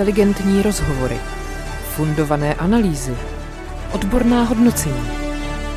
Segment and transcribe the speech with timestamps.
[0.00, 1.18] inteligentní rozhovory,
[1.94, 3.16] fundované analýzy,
[3.92, 5.10] odborná hodnocení,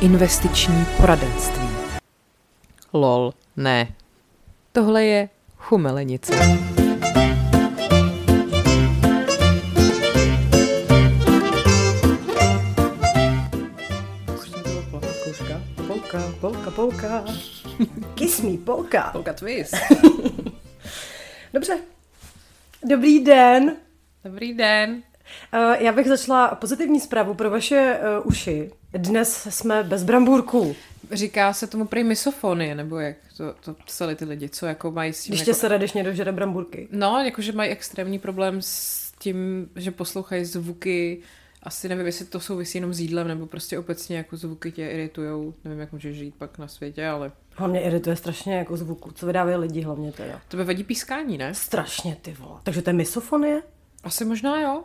[0.00, 1.68] investiční poradenství.
[2.92, 3.88] Lol, ne.
[4.72, 6.32] Tohle je chumelenice.
[15.86, 17.24] Polka, polka, polka.
[18.14, 19.10] Kiss me, polka.
[19.12, 19.74] Polka twist.
[21.54, 21.78] Dobře.
[22.84, 23.83] Dobrý den.
[24.24, 25.02] Dobrý den.
[25.54, 28.70] Uh, já bych začala pozitivní zprávu pro vaše uh, uši.
[28.92, 30.76] Dnes jsme bez brambůrků.
[31.12, 35.12] Říká se tomu prý misofonie, nebo jak to, to psali ty lidi, co jako mají
[35.12, 35.30] s tím...
[35.30, 35.50] Když jako...
[35.50, 36.88] tě se radeš někdo žere brambůrky.
[36.90, 41.22] No, jakože mají extrémní problém s tím, že poslouchají zvuky,
[41.62, 45.54] asi nevím, jestli to souvisí jenom s jídlem, nebo prostě obecně jako zvuky tě iritujou.
[45.64, 47.32] Nevím, jak můžeš žít pak na světě, ale...
[47.56, 49.12] Hlavně irituje strašně jako zvuku.
[49.12, 50.40] Co vydávají lidi hlavně teda.
[50.48, 51.54] To by vadí pískání, ne?
[51.54, 52.60] Strašně ty vole.
[52.62, 53.62] Takže to je misofonie?
[54.04, 54.82] Asi možná jo.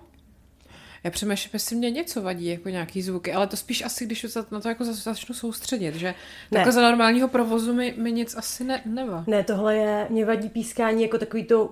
[1.03, 4.59] Já přemýšlím, jestli mě něco vadí, jako nějaký zvuky, ale to spíš asi, když na
[4.59, 6.13] to jako začnu soustředit, že
[6.51, 6.59] Ne.
[6.59, 9.23] jako za normálního provozu mi, mi nic asi ne, nevá.
[9.27, 11.69] Ne, tohle je, mě vadí pískání jako takový to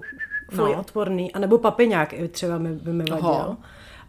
[0.52, 0.80] No.
[0.80, 3.58] odporný, anebo papiňák i třeba mi, by mi vadil.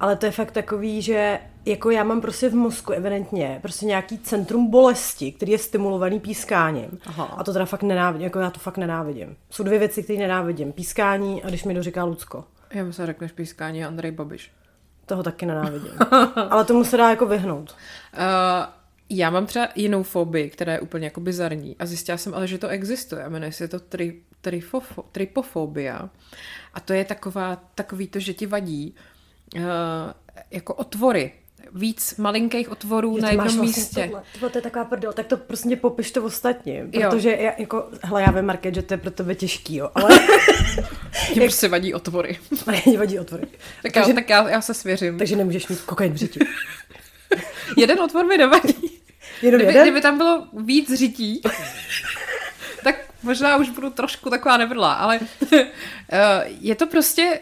[0.00, 4.19] Ale to je fakt takový, že jako já mám prostě v mozku evidentně prostě nějaký
[4.19, 6.98] centrum bolesti, který je stimulovaný pískáním.
[7.06, 7.25] Aha.
[7.25, 9.36] A to teda fakt nenávidím, jako já to fakt nenávidím.
[9.50, 10.72] Jsou dvě věci, které nenávidím.
[10.72, 12.44] Pískání a když mi to říká Lucko.
[12.70, 14.52] Já myslím, řekneš pískání Andrej Babiš.
[15.06, 15.92] Toho taky nenávidím.
[16.50, 17.77] Ale tomu se dá jako vyhnout.
[18.16, 18.25] Uh,
[19.10, 22.58] já mám třeba jinou fobii, která je úplně jako bizarní a zjistila jsem ale, že
[22.58, 26.10] to existuje a jmenuje se to tri, trifofo, tripofobia
[26.75, 28.94] a to je taková, takový to, že ti vadí
[29.56, 29.62] uh,
[30.50, 31.32] jako otvory,
[31.72, 34.05] víc malinkých otvorů na jednom vlastně místě.
[34.05, 36.91] Tohle, tohle, to je taková prdel, tak to prostě popiš to ostatním.
[36.92, 37.10] Jo.
[37.10, 40.10] Protože já, jako, hele, já vím, Market, že to je pro tebe těžký, jo, ale
[41.34, 42.38] Mě prostě vadí otvory.
[42.86, 43.47] mě vadí otvory.
[43.83, 45.19] tak takže, já, tak já, já se svěřím.
[45.19, 46.41] takže nemůžeš mít kokain v řiti.
[47.76, 49.00] Jeden otvor mi nevadí.
[49.42, 49.82] Jenom Kdyby, jeden?
[49.82, 51.42] kdyby tam bylo víc řití,
[52.84, 55.21] tak možná už budu trošku taková nevrlá, ale
[55.53, 57.41] eh, je to prostě,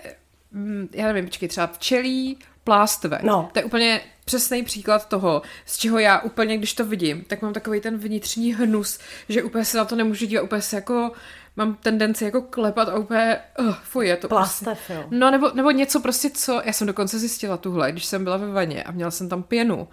[0.53, 3.19] mm, já nevím, počkej, třeba včelí plástve.
[3.23, 3.50] No.
[3.53, 7.53] To je úplně přesný příklad toho, z čeho já úplně, když to vidím, tak mám
[7.53, 8.98] takový ten vnitřní hnus,
[9.28, 11.12] že úplně se na to nemůžu dívat, úplně se jako
[11.56, 15.04] mám tendenci jako klepat a úplně, uh, fuj, je to prostě, jo.
[15.10, 18.50] No nebo, nebo něco prostě, co, já jsem dokonce zjistila tuhle, když jsem byla ve
[18.53, 19.88] vaně a měla jsem tam pěnu,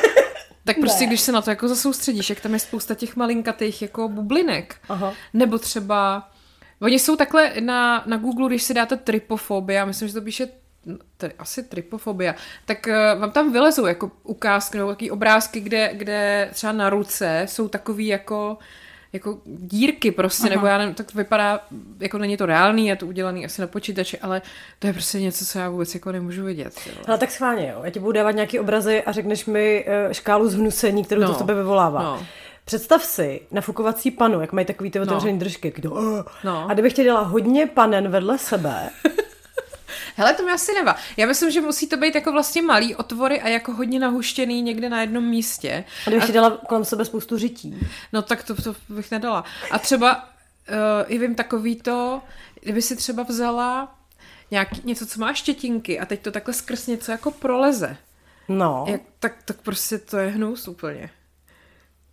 [0.64, 1.06] tak prostě, Ne.
[1.06, 4.76] když se na to jako zasoustředíš, jak tam je spousta těch malinkatých jako bublinek.
[4.88, 5.12] Aha.
[5.34, 6.28] Nebo třeba,
[6.80, 10.48] oni jsou takhle na, na Google, když si dáte tripofobia, myslím, že to píše
[11.16, 12.34] to je asi tripofobia,
[12.64, 17.46] tak uh, vám tam vylezou jako ukázky nebo takový obrázky, kde, kde třeba na ruce
[17.48, 18.58] jsou takový jako
[19.14, 20.54] jako dírky prostě, Aha.
[20.56, 21.60] nebo já nevím, tak to vypadá,
[22.00, 24.42] jako není to reálný, je to udělaný asi na počítači, ale
[24.78, 26.74] to je prostě něco, co já vůbec jako nemůžu vidět.
[27.08, 27.80] Ale tak schválně, jo.
[27.84, 31.28] Já ti budu dávat nějaký obrazy a řekneš mi eh, škálu zhnusení, kterou No.
[31.28, 32.02] to v tebe vyvolává.
[32.02, 32.26] No.
[32.64, 35.68] Představ si nafukovací panu, jak mají takový ty otevřený držky.
[35.68, 36.66] jak to, "Ugh." No.
[36.70, 38.90] A kdybych ti dala hodně panen vedle sebe,
[40.16, 40.96] Hele, to mi asi nevá.
[41.16, 44.88] Já myslím, že musí to být jako vlastně malý otvory a jako hodně nahuštěný někde
[44.88, 45.84] na jednom místě.
[46.06, 47.78] a kdybych ti dala kolem sebe spoustu řití.
[48.12, 49.44] No tak to, to bych nedala.
[49.70, 50.24] A třeba, uh,
[51.06, 52.22] i vím, takový to,
[52.60, 53.94] kdyby si třeba vzala
[54.50, 57.96] nějaký, něco, co má štětinky a teď to takhle skrz něco jako proleze.
[58.48, 58.84] No.
[58.88, 61.10] Jak, tak, tak prostě to je hnus úplně.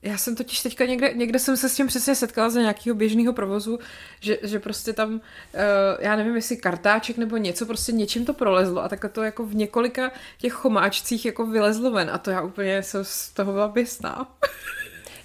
[0.02, 3.34] Já jsem totiž teďka někde, někde jsem se s tím přesně setkala za nějakého běžného
[3.34, 3.80] provozu,
[4.20, 5.20] že, že prostě tam, uh,
[6.00, 9.56] já nevím, jestli kartáček nebo něco, prostě něčím to prolezlo a takhle to jako v
[9.56, 14.28] několika těch chomáčcích jako vylezlo ven a to já úplně jsem z toho byla běsná.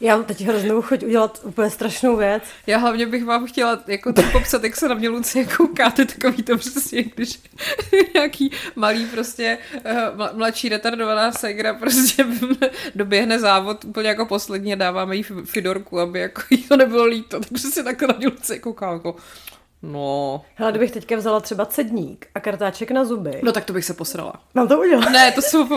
[0.04, 2.42] Já mám teď hroznou chuť udělat úplně strašnou věc.
[2.66, 6.42] Já hlavně bych vám chtěla jako to popsat, jak se na mě Lucie koukáte, takový
[6.42, 7.40] to přesně, když
[8.14, 12.26] nějaký malý prostě eh, mla- mladší retardovaná segra prostě
[12.94, 17.04] doběhne závod úplně jako poslední a dáváme jí fi- fidorku, aby jako jí to nebylo
[17.04, 19.16] líto, takže si takhle na mě Lucie kouká jako
[19.82, 20.44] no.
[20.54, 23.40] Hele, kdybych teďka vzala třeba cedník a kartáček na zuby.
[23.42, 24.32] No tak to bych se posrala.
[24.54, 25.10] Mám to udělat.
[25.10, 25.68] Ne, to jsou.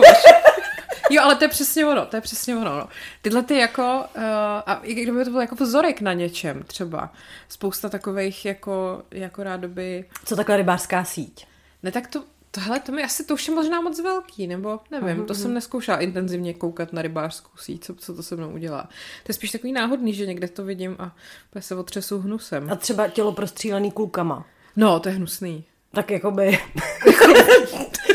[1.10, 2.78] Jo, ale to je přesně ono, to je přesně ono.
[2.78, 2.88] No.
[3.22, 4.22] Tyhle ty jako, uh,
[4.66, 7.12] a i kdyby to byl jako vzorek na něčem třeba,
[7.48, 11.46] spousta takových jako, jako rádoby, Co takhle rybářská síť?
[11.82, 15.24] ne tak to, tohle to mi asi, to už je možná moc velký, nebo nevím,
[15.24, 18.82] to jsem neskoušela intenzivně koukat na rybářskou síť, co, co to se mnou udělá.
[19.22, 21.12] To je spíš takový náhodný, že někde to vidím a
[21.60, 22.70] se otřesu hnusem.
[22.72, 24.46] A třeba tělo prostřílený kulkama.
[24.76, 25.64] No, to je hnusný.
[25.92, 26.58] Tak jakoby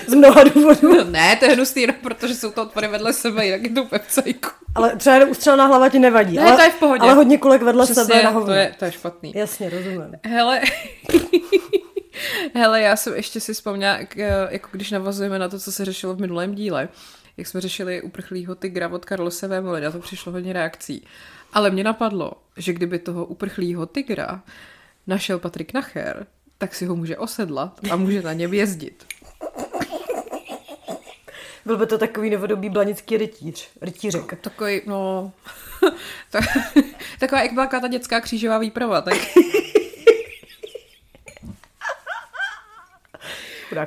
[0.07, 1.03] z mnoha důvodů.
[1.03, 4.01] ne, to je hnusný jenom protože jsou to otvory vedle sebe, jinak je to úplně
[4.07, 4.49] v cajku.
[4.75, 6.35] Ale třeba jenom ustřelená hlava ti nevadí.
[6.35, 7.01] Ne, ale, to je v pohodě.
[7.01, 8.47] Ale hodně kulek vedle Přesně, sebe na hovno.
[8.47, 9.33] to je, to je špatný.
[9.35, 10.11] Jasně, rozumím.
[10.25, 10.61] Hele,
[12.55, 14.17] Hele, já jsem ještě si vzpomněla, jak,
[14.49, 16.89] jako když navazujeme na to, co se řešilo v minulém díle,
[17.37, 21.05] jak jsme řešili uprchlýho tygra od Karlose Vémoly, na to přišlo hodně reakcí.
[21.53, 24.43] Ale mě napadlo, že kdyby toho uprchlýho tygra
[25.07, 26.27] našel Patrik Nacher,
[26.57, 29.05] tak si ho může osedlat a může na něm jezdit.
[31.65, 34.41] Byl by to takový novodobý blanický rytíř, rytířek.
[34.41, 35.31] Takový, no...
[36.31, 36.43] tak,
[37.19, 39.17] taková, jak byla ta dětská křížová výprava, tak...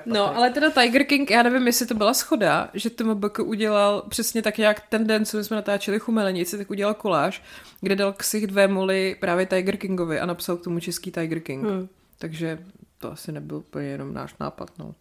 [0.07, 4.43] No, ale teda Tiger King, já nevím, jestli to byla schoda, že MBK udělal přesně
[4.43, 7.43] tak jak ten den, co jsme natáčeli Chumelenici, tak udělal koláž,
[7.81, 11.65] kde dal ksich dvě moly právě Tiger Kingovi a napsal k tomu český Tiger King.
[11.65, 11.89] Hmm.
[12.19, 12.59] Takže
[12.99, 14.95] to asi nebyl úplně jenom náš nápad, no.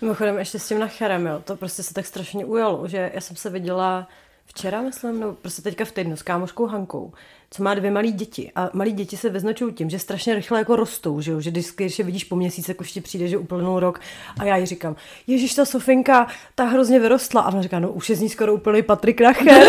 [0.00, 3.36] Mimochodem ještě s tím nacherem, jo, to prostě se tak strašně ujalo, že já jsem
[3.36, 4.08] se viděla
[4.46, 7.12] včera, myslím, no prostě teďka v týdnu s kámoškou Hankou,
[7.50, 8.52] co má dvě malé děti.
[8.56, 11.40] A malí děti se vyznačují tím, že strašně rychle jako rostou, že, jo?
[11.40, 14.00] že když, když je vidíš po měsíci, už ti přijde, že uplynul rok
[14.40, 14.96] a já jí říkám,
[15.26, 17.42] Ježíš, ta Sofinka, ta hrozně vyrostla.
[17.42, 19.66] A ona říká, no už je z ní skoro úplný Patrik Nacher.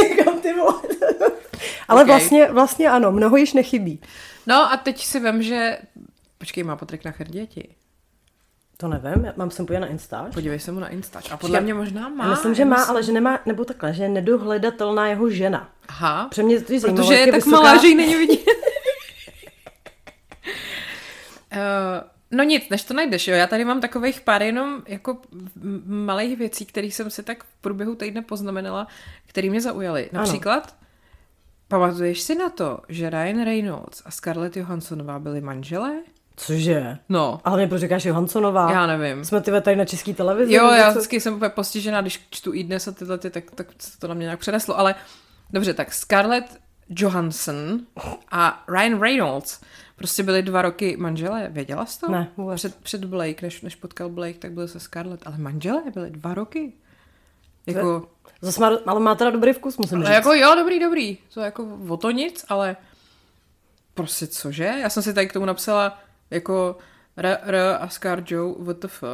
[0.08, 0.82] říkám, ty vole.
[1.88, 2.18] Ale okay.
[2.18, 4.00] vlastně, vlastně ano, mnoho již nechybí.
[4.46, 5.78] No a teď si vím, že...
[6.38, 7.68] Počkej, má Patrik Nacher děti?
[8.76, 10.34] To nevím, mám sem podívat na Instač.
[10.34, 11.30] Podívej se mu na Instač.
[11.30, 12.24] A podle mě možná má.
[12.24, 12.90] Já myslím, že má, myslím...
[12.90, 15.68] ale že nemá, nebo takhle, že je nedohledatelná jeho žena.
[15.88, 16.26] Aha.
[16.30, 17.56] Pře mě to zajímalo, Protože je tak vysoká...
[17.56, 18.46] malá, že ji není vidět.
[21.52, 21.58] uh,
[22.30, 23.34] no nic, než to najdeš, jo.
[23.34, 25.18] Já tady mám takových pár jenom jako
[25.86, 28.86] malých věcí, které jsem si tak v průběhu týdne poznamenala,
[29.26, 30.08] které mě zaujaly.
[30.12, 30.72] Například, ano.
[31.68, 35.92] pamatuješ si na to, že Ryan Reynolds a Scarlett Johanssonová byli manželé?
[36.36, 36.98] Cože?
[37.08, 37.40] No.
[37.44, 38.72] Ale mě proč říkáš Johanssonová?
[38.72, 39.24] Já nevím.
[39.24, 40.54] Jsme ty tady na české televizi?
[40.54, 43.66] Jo, já vždycky jsem úplně postižená, když čtu i dnes a tyhle, ty, tak, tak
[43.98, 44.78] to na mě nějak přeneslo.
[44.78, 44.94] Ale
[45.50, 47.80] dobře, tak Scarlett Johansson
[48.30, 49.60] a Ryan Reynolds
[49.96, 51.48] prostě byli dva roky manželé.
[51.50, 52.10] Věděla jsi to?
[52.10, 52.56] Ne, vůbec.
[52.56, 55.26] Před, před Blake, než, než potkal Blake, tak byl se Scarlett.
[55.26, 56.72] Ale manželé byli dva roky.
[57.66, 58.08] Jako...
[58.40, 60.10] Zas má, ale má teda dobrý vkus, musím říct.
[60.10, 61.18] Jako jo, dobrý, dobrý.
[61.34, 62.76] To je jako o to nic, ale
[63.94, 64.64] prostě cože?
[64.64, 65.98] Já jsem si tady k tomu napsala
[66.32, 66.76] jako
[67.16, 69.04] R, R a Scar Joe WTF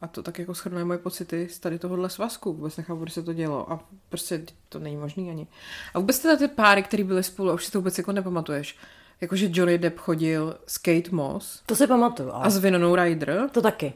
[0.00, 2.52] a to tak jako schrnuje moje pocity z tady tohohle svazku.
[2.52, 5.46] Vůbec nechápu, proč se to dělo a prostě to není možný ani.
[5.94, 8.76] A vůbec teda ty páry, které byly spolu, a už si to vůbec jako nepamatuješ.
[9.20, 11.62] Jakože Johnny Depp chodil s Kate Moss.
[11.66, 12.32] To si pamatuju.
[12.32, 12.44] Ale...
[12.44, 13.48] A s Vinonou Ryder.
[13.52, 13.92] To taky.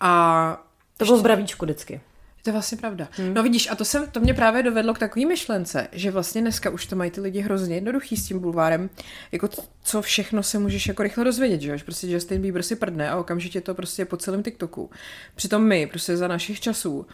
[0.00, 0.64] A...
[0.96, 2.00] To bylo v bravíčku vždycky.
[2.42, 3.08] To je vlastně pravda.
[3.10, 3.34] Hmm.
[3.34, 6.70] No vidíš, a to, jsem, to mě právě dovedlo k takové myšlence, že vlastně dneska
[6.70, 8.90] už to mají ty lidi hrozně jednoduchý s tím bulvárem,
[9.32, 9.48] jako
[9.82, 11.78] co všechno se můžeš jako rychle dozvědět, že jo?
[11.84, 14.90] Prostě Justin Bieber si prdne a okamžitě to prostě po celém TikToku.
[15.34, 17.06] Přitom my, prostě za našich časů,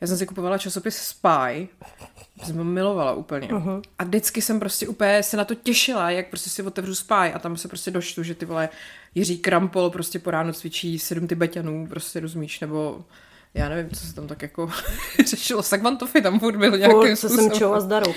[0.00, 1.68] já jsem si kupovala časopis Spy,
[2.44, 3.48] jsem ho milovala úplně.
[3.48, 3.82] Uh-huh.
[3.98, 7.38] A vždycky jsem prostě úplně se na to těšila, jak prostě si otevřu Spy a
[7.38, 8.68] tam se prostě doštu, že ty vole
[9.14, 13.04] Jiří Krampol prostě po ráno cvičí sedm Tibetanů, prostě rozumíš, nebo
[13.56, 14.70] já nevím, co se tam tak jako
[15.30, 15.62] řešilo.
[15.62, 18.14] Sagmantofy tam furt byl nějakým se jsem čou a zdarou.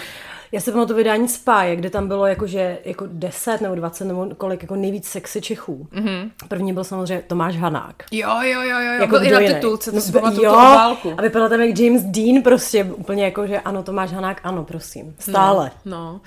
[0.51, 4.61] Já si to vydání Spáje, kde tam bylo jakože jako 10 nebo 20 nebo kolik
[4.61, 5.87] jako nejvíc sexy Čechů.
[5.91, 6.31] Mm-hmm.
[6.47, 8.03] První byl samozřejmě Tomáš Hanák.
[8.11, 8.91] Jo, jo, jo, jo.
[8.91, 11.13] Jako byl i na titulce, to si pamatuju jo, válku.
[11.17, 15.15] A vypadal tam jak James Dean prostě úplně jako, že ano, Tomáš Hanák, ano, prosím.
[15.19, 15.71] Stále.
[15.85, 16.21] No, no.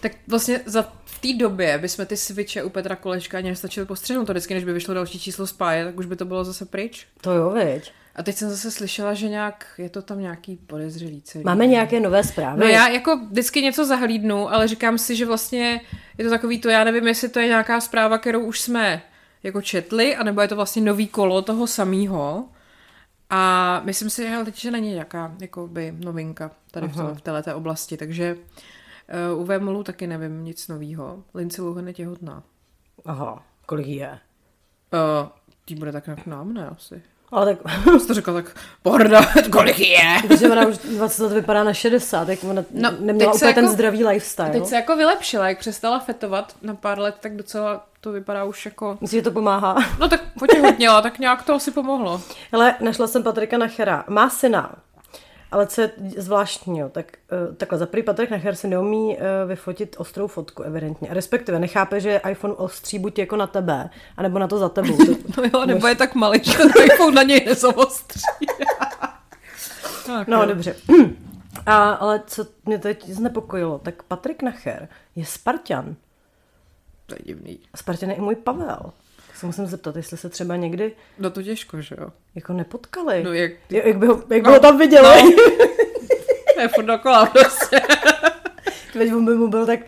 [0.00, 4.26] Tak vlastně za v té době bychom ty switche u Petra Kolečka ani nestačili postřehnout
[4.26, 7.06] to vždycky, než by vyšlo další číslo spáje, tak už by to bylo zase pryč.
[7.20, 7.92] To jo, veď.
[8.16, 11.44] A teď jsem zase slyšela, že nějak je to tam nějaký podezřelý celý.
[11.44, 12.60] Máme nějaké nové zprávy?
[12.60, 15.80] No já jako vždycky něco zahlídnu, ale říkám si, že vlastně
[16.18, 19.02] je to takový to, já nevím, jestli to je nějaká zpráva, kterou už jsme
[19.42, 22.48] jako četli, anebo je to vlastně nový kolo toho samého.
[23.30, 27.56] A myslím si, že teď že není nějaká jakoby novinka tady v, tom, v této
[27.56, 28.36] oblasti, takže
[29.32, 31.24] uh, u Vémolu taky nevím nic nového.
[31.34, 32.42] Lindsay Lohan je těhotná.
[33.04, 34.18] Aha, kolik je?
[34.92, 35.28] Uh,
[35.64, 37.02] tý bude tak nějak nám, ne asi.
[37.32, 37.74] Ale tak...
[38.00, 39.20] Jsi to řekla tak, porda,
[39.52, 40.16] kolik je?
[40.28, 43.68] Protože ona už 20 let vypadá na 60, tak ona no, neměla úplně jako, ten
[43.68, 44.50] zdravý lifestyle.
[44.50, 48.64] Teď se jako vylepšila, jak přestala fetovat na pár let, tak docela to vypadá už
[48.64, 48.98] jako...
[49.00, 49.76] Myslím, že to pomáhá.
[49.98, 52.20] No tak potěhotněla, tak nějak to asi pomohlo.
[52.52, 54.04] Hele, našla jsem Patrika Nachera.
[54.08, 54.74] Má syna,
[55.50, 57.12] ale co je zvláštního, tak
[57.48, 61.08] uh, takhle za prvý Patrik Nacher si neumí uh, vyfotit ostrou fotku, evidentně.
[61.10, 64.98] Respektive nechápe, že iPhone ostří buď jako na tebe, anebo na to za tebou.
[65.36, 68.20] no jo, nebo je tak malý, že ten iPhone na něj nezavostří.
[70.06, 70.46] tak, no, jo.
[70.46, 70.76] dobře.
[71.66, 75.96] A, ale co mě teď znepokojilo, tak Patrik Nacher je Spartan.
[77.06, 77.58] To je divný.
[77.76, 78.92] Spartan je i můj Pavel
[79.36, 80.92] se musím zeptat, jestli se třeba někdy...
[81.18, 82.08] No to těžko, že jo?
[82.34, 83.22] Jako nepotkali.
[83.22, 83.52] No jak...
[83.70, 85.22] Jak by ho, jak by no, ho tam viděli.
[85.22, 86.62] No.
[86.62, 87.80] je furt dokola prostě.
[89.16, 89.80] On by mu byl tak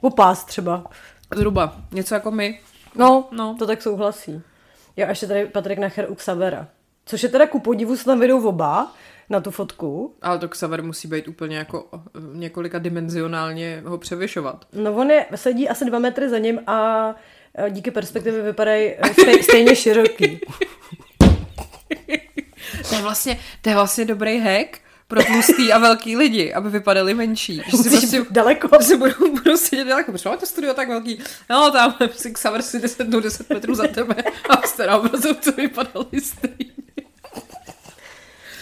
[0.00, 0.84] popás třeba.
[1.34, 1.76] Zhruba.
[1.92, 2.60] Něco jako my.
[2.94, 4.42] No, no, to tak souhlasí.
[4.96, 6.68] Jo, a ještě tady Patrik Nacher u Xavera.
[7.04, 8.92] Což je teda ku podivu, se tam vedou oba
[9.30, 10.14] na tu fotku.
[10.22, 11.98] Ale to Xaver musí být úplně jako eh,
[12.32, 14.66] několika dimenzionálně ho převyšovat.
[14.72, 17.14] No on je, sedí asi dva metry za ním a
[17.68, 20.40] díky perspektivě vypadají eh, stej, stejně široký.
[22.88, 24.78] To je vlastně, to je vlastně dobrý hack
[25.08, 27.62] pro tlustý a velký lidi, aby vypadali menší.
[27.66, 28.68] Že si prostě daleko.
[28.82, 30.12] si budou, budou sedět daleko.
[30.12, 31.18] Proč máte studio tak velký?
[31.50, 34.14] No, tam si Xaver si 10, 10 metrů za tebe
[34.50, 36.79] a jste na obrazovce vypadali stejně.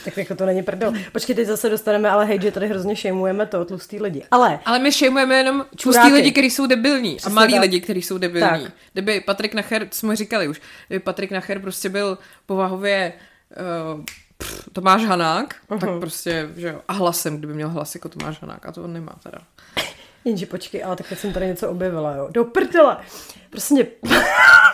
[0.08, 0.92] Tak jako to není prdel.
[1.12, 4.24] Počkej, teď zase dostaneme, ale hej, že tady hrozně šejmujeme to tlustý lidi.
[4.30, 6.12] Ale Ale my šejmujeme jenom tlustý Čuráky.
[6.12, 7.16] lidi, kteří jsou debilní.
[7.16, 7.62] Přesně a malí tak.
[7.62, 8.62] lidi, kteří jsou debilní.
[8.62, 8.72] Tak.
[8.92, 13.12] Kdyby Patrik Nacher, co jsme říkali už, kdyby Patrik Nacher prostě byl povahově
[13.96, 14.04] uh,
[14.38, 15.78] pff, Tomáš Hanák, uh-huh.
[15.78, 18.92] tak prostě, že jo, a hlasem, kdyby měl hlas jako Tomáš Hanák, a to on
[18.92, 19.38] nemá teda.
[20.24, 22.28] Jenže počkej, ale tak jsem tady něco objevila, jo.
[22.30, 22.96] Do prdele.
[23.50, 23.86] Prostě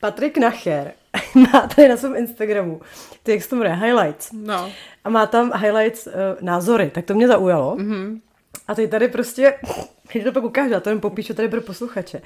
[0.00, 0.92] Patrik Nacher
[1.34, 2.80] má tady na svém Instagramu,
[3.22, 4.32] ty jak se to jmenuje, highlights.
[4.32, 4.72] No.
[5.04, 7.76] A má tam highlights uh, názory, tak to mě zaujalo.
[7.76, 7.92] Mhm.
[7.92, 8.20] Mm-hmm.
[8.68, 9.54] A teď tady prostě,
[10.12, 12.22] když to pak ukážu, já to jen popíšu tady pro posluchače.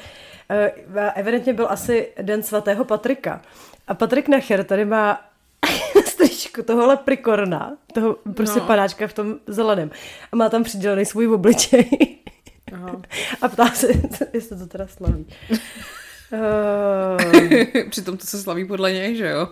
[0.50, 3.42] Uh, evidentně byl asi den svatého Patrika.
[3.88, 5.20] A Patrik Nacher tady má
[6.06, 8.66] stričku toho leprikorna, toho prostě no.
[8.66, 9.90] panáčka v tom zeleném.
[10.32, 12.18] A má tam přidělený svůj obličej.
[12.72, 13.02] Aha.
[13.42, 13.86] A ptá se,
[14.32, 15.26] jestli to teda slaví.
[16.32, 19.48] Uh, Přitom to se slaví podle něj, že jo?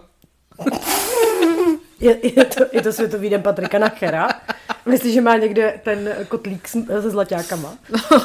[2.01, 4.29] je, je, to, je to světový den Patrika Nachera.
[4.87, 7.75] Myslíš, že má někde ten kotlík se zlaťákama?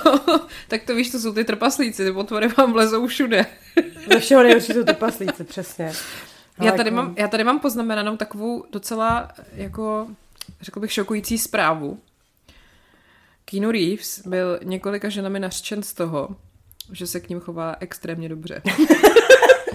[0.68, 3.46] tak to víš, to jsou ty trpaslíci, ty potvory vám vlezou všude.
[4.12, 5.92] Ze všeho nejhorší jsou ty paslíci, přesně.
[6.62, 10.08] Já tady, jako- mám, já tady mám poznamenanou takovou docela, jako,
[10.62, 12.00] řekl bych, šokující zprávu.
[13.46, 16.36] Keanu Reeves byl několika ženami nařčen z toho,
[16.92, 18.62] že se k ním chová extrémně dobře.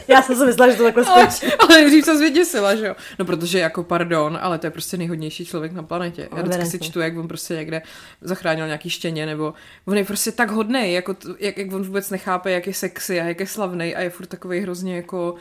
[0.09, 1.57] Já jsem si myslela, že to takhle ale, skončí.
[1.59, 2.95] ale nejdřív se zvěděsila, že jo?
[3.19, 6.29] No protože jako pardon, ale to je prostě nejhodnější člověk na planetě.
[6.37, 7.83] Já vždycky si čtu, jak on prostě někde
[8.21, 9.55] zachránil nějaký štěně, nebo
[9.87, 13.21] on je prostě tak hodný, jako t- jak, jak on vůbec nechápe, jak je sexy
[13.21, 15.35] a jak je slavný a je furt takový hrozně jako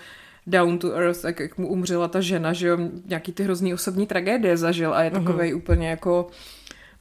[0.47, 4.07] down to earth, tak jak mu umřela ta žena, že jo, nějaký ty hrozný osobní
[4.07, 6.27] tragédie zažil a je takový úplně jako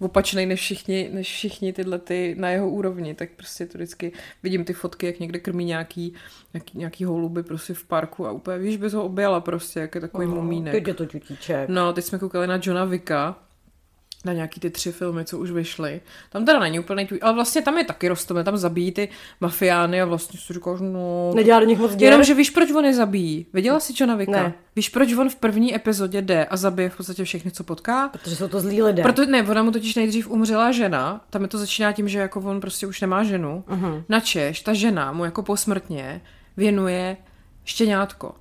[0.01, 4.13] opačnej než všichni, než všichni tyhle ty na jeho úrovni, tak prostě to vždycky
[4.43, 6.15] vidím ty fotky, jak někde krmí nějaký,
[6.55, 10.01] nějaký, nějaký holuby prostě v parku a úplně víš, bez ho objela prostě, jak je
[10.01, 10.73] takový No, mumínek.
[10.73, 11.69] Teď je to čutíček.
[11.69, 13.37] No, teď jsme koukali na Johna Vicka,
[14.25, 16.01] na nějaký ty tři filmy, co už vyšly.
[16.31, 19.09] Tam teda není úplně tvůj, ale vlastně tam je taky rostomé, tam zabíjí ty
[19.41, 21.33] mafiány a vlastně si říkáš, no...
[21.35, 21.93] Nedělá do nich moc.
[21.99, 23.47] Jenom, že víš, proč on je zabíjí.
[23.53, 24.43] Viděla jsi Johna Vicka?
[24.43, 24.55] Ne.
[24.77, 28.09] Víš, proč on v první epizodě jde a zabije v podstatě všechny, co potká?
[28.09, 29.03] Protože jsou to zlí lidé.
[29.03, 32.41] Proto, ne, ona mu totiž nejdřív umřela žena, tam je to začíná tím, že jako
[32.41, 33.65] on prostě už nemá ženu.
[33.69, 34.05] Uh-huh.
[34.09, 36.21] Načeš, ta žena mu jako posmrtně
[36.57, 37.17] věnuje
[37.65, 38.35] štěňátko.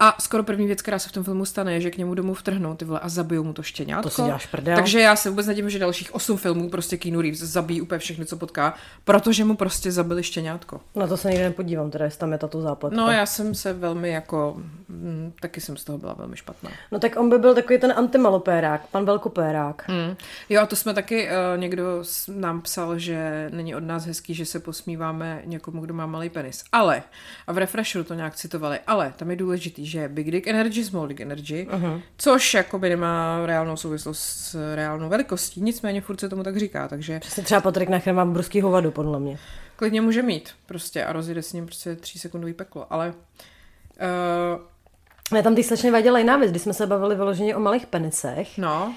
[0.00, 2.34] A skoro první věc, která se v tom filmu stane, je, že k němu domů
[2.34, 4.02] vtrhnou ty vole a zabijou mu to štěňátko.
[4.02, 4.76] To si děláš prdel.
[4.76, 8.26] Takže já se vůbec nedivím, že dalších osm filmů prostě Keanu Reeves zabíjí úplně všechny,
[8.26, 8.74] co potká,
[9.04, 10.80] protože mu prostě zabili štěňátko.
[10.94, 12.96] Na to se nikdy nepodívám, teda jestli tam je tato zápletka.
[12.96, 14.56] No já jsem se velmi jako,
[14.88, 16.70] mm, taky jsem z toho byla velmi špatná.
[16.92, 19.88] no tak on by byl takový ten antimalopérák, pan velkopérák.
[19.88, 20.16] Mm.
[20.48, 24.46] Jo a to jsme taky, uh, někdo nám psal, že není od nás hezký, že
[24.46, 26.64] se posmíváme někomu, kdo má malý penis.
[26.72, 27.02] Ale,
[27.46, 31.06] a v Refresheru to nějak citovali, ale tam je důležitý, že Big Dick Energy, Small
[31.06, 32.02] Dick Energy, uh-huh.
[32.18, 37.20] což jakoby nemá reálnou souvislost s reálnou velikostí, nicméně furt se tomu tak říká, takže
[37.20, 39.38] Přesně třeba Patrik Nacher má obrovský hovado, podle mě.
[39.76, 44.60] klidně může mít prostě a rozjede s ním prostě tří sekundový peklo, ale uh,
[45.32, 48.58] Ne, tam ty slečny vadila jiná věc, když jsme se bavili vyloženě o malých penisech.
[48.58, 48.94] no,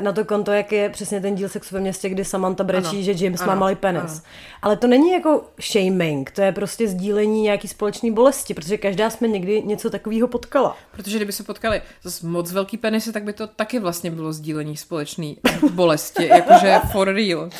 [0.00, 3.02] Na to konto, jak je přesně ten díl Sexu ve městě, kdy Samantha brečí, Ano.
[3.02, 3.60] že James má Ano.
[3.60, 4.02] malý penis.
[4.12, 4.20] Ano.
[4.62, 9.28] Ale to není jako shaming, to je prostě sdílení nějaký společný bolesti, protože každá jsme
[9.28, 10.76] někdy něco takového potkala.
[10.92, 14.76] Protože kdyby se potkali zase moc velký penisy, tak by to taky vlastně bylo sdílení
[14.76, 15.36] společný
[15.72, 17.50] bolesti, jakože for real.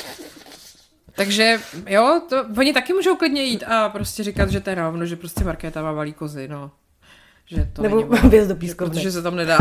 [1.17, 5.07] Takže jo, to, oni taky můžou klidně jít a prostě říkat, že to je rovno,
[5.07, 6.71] že prostě Markéta má malý kozy, no.
[7.47, 8.95] Že to Nebo věc do pískovny.
[8.95, 9.59] Protože se tam nedá.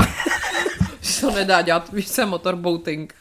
[1.26, 3.14] Tam nedá dělat, víš se, motorboating.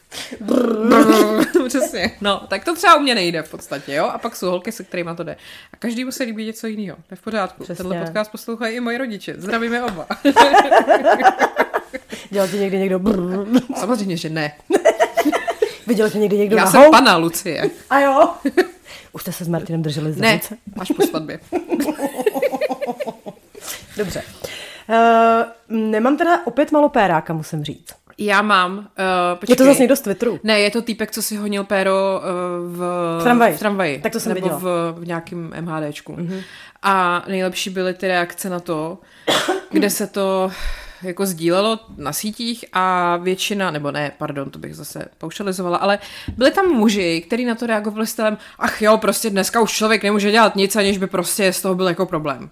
[1.67, 2.11] Přesně.
[2.21, 4.05] No, tak to třeba u mě nejde v podstatě, jo?
[4.05, 5.35] A pak jsou holky, se kterými to jde.
[5.73, 6.97] A každý se líbí něco jiného.
[6.97, 7.63] To je v pořádku.
[7.63, 7.83] Přesně.
[7.83, 9.35] Tenhle podcast poslouchají i moji rodiče.
[9.37, 10.07] Zdravíme oba.
[12.29, 13.45] Dělal ti někdy někdo brrr.
[13.79, 14.51] Samozřejmě, že ne.
[15.87, 16.81] Viděl tě někdy někdo Já nahou?
[16.81, 17.69] jsem pana Lucie.
[17.89, 18.29] A jo?
[19.11, 20.39] Už jste se s Martinem drželi za Ne,
[20.79, 21.39] až po svatbě.
[23.97, 24.23] Dobře.
[24.89, 24.95] Uh,
[25.69, 27.93] nemám teda opět malopéráka, musím říct.
[28.17, 28.85] Já mám, uh,
[29.39, 29.53] počkej.
[29.53, 30.39] Je to zase někdo z Twitteru?
[30.43, 32.77] Ne, je to týpek, co si honil péro uh, v,
[33.19, 33.55] V tramvaji.
[33.55, 33.99] v tramvaji.
[34.01, 34.59] Tak to jsem Nebo viděla.
[34.59, 36.13] v, v nějakém MHDčku.
[36.15, 36.41] Mm-hmm.
[36.83, 38.97] A nejlepší byly ty reakce na to,
[39.71, 40.51] kde se to
[41.03, 45.99] jako sdílelo na sítích a většina, nebo ne, pardon, to bych zase paušalizovala, ale
[46.37, 50.31] byli tam muži, kteří na to reagovali stylem, ach jo, prostě dneska už člověk nemůže
[50.31, 52.49] dělat nic, aniž by prostě z toho byl jako problém.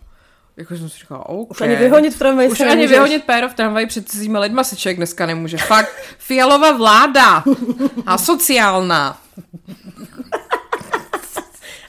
[0.57, 1.51] Jako jsem si říkala, OK.
[1.51, 2.89] Už ani vyhonit v tramvaji Už ani nemůžeš.
[2.91, 5.57] vyhonit péro v tramvaji před cizíma lidma se člověk dneska nemůže.
[5.57, 7.43] Fakt, fialová vláda
[8.05, 9.17] a sociálna.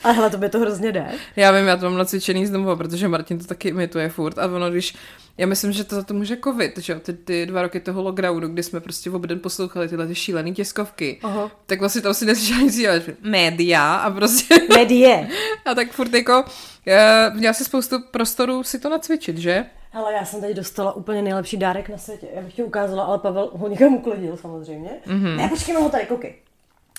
[0.05, 1.05] Ale hele, to by to hrozně jde.
[1.35, 4.39] Já vím, já to mám nacvičený znovu, protože Martin to taky imituje furt.
[4.39, 4.95] A ono, když,
[5.37, 8.03] já myslím, že to za to může covid, že jo, ty, ty dva roky toho
[8.03, 11.51] lockdownu, kdy jsme prostě v obden poslouchali tyhle ty šílený tiskovky, Aha.
[11.65, 13.03] tak vlastně tam si neslyšela nic dělat.
[13.21, 14.55] Média a prostě...
[14.75, 15.27] Medie.
[15.65, 16.43] a tak furt jako,
[16.87, 19.65] eh, měla si spoustu prostoru si to nacvičit, že?
[19.91, 22.27] Hele, já jsem teď dostala úplně nejlepší dárek na světě.
[22.33, 24.89] Já bych ti ukázala, ale Pavel ho někam uklidil samozřejmě.
[25.07, 25.35] Mm-hmm.
[25.35, 26.35] Ne, počkej, mám ho tady, koukej.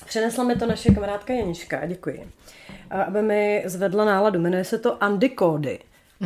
[0.04, 2.30] Přinesla mi to naše kamarádka Janička, děkuji.
[2.68, 4.40] A aby mi zvedla náladu.
[4.40, 5.78] Jmenuje se to Andy Kódy.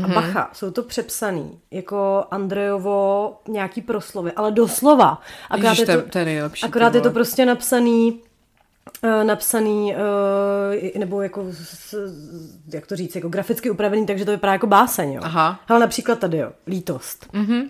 [0.04, 5.20] A bacha, jsou to přepsaný, jako Andrejovo nějaký proslovy, ale doslova.
[5.50, 6.66] Akorát Ježiš, je to, to je nejlepší.
[6.66, 8.20] Akorát je to prostě napsaný
[9.02, 11.44] eh, napsaný, eh, nebo jako,
[12.72, 15.20] jak to říct, jako graficky upravený, takže to vypadá jako báseň, jo.
[15.24, 15.60] Aha.
[15.68, 17.26] Ale například tady, jo, lítost.
[17.32, 17.68] Mm-hmm.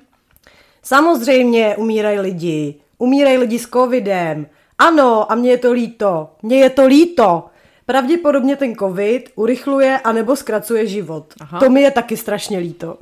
[0.83, 4.47] Samozřejmě umírají lidi, umírají lidi s covidem.
[4.79, 7.50] Ano, a mně je to líto, mně je to líto.
[7.91, 11.35] Pravděpodobně ten covid urychluje anebo zkracuje život.
[11.41, 11.59] Aha.
[11.61, 12.97] To mi je taky strašně líto.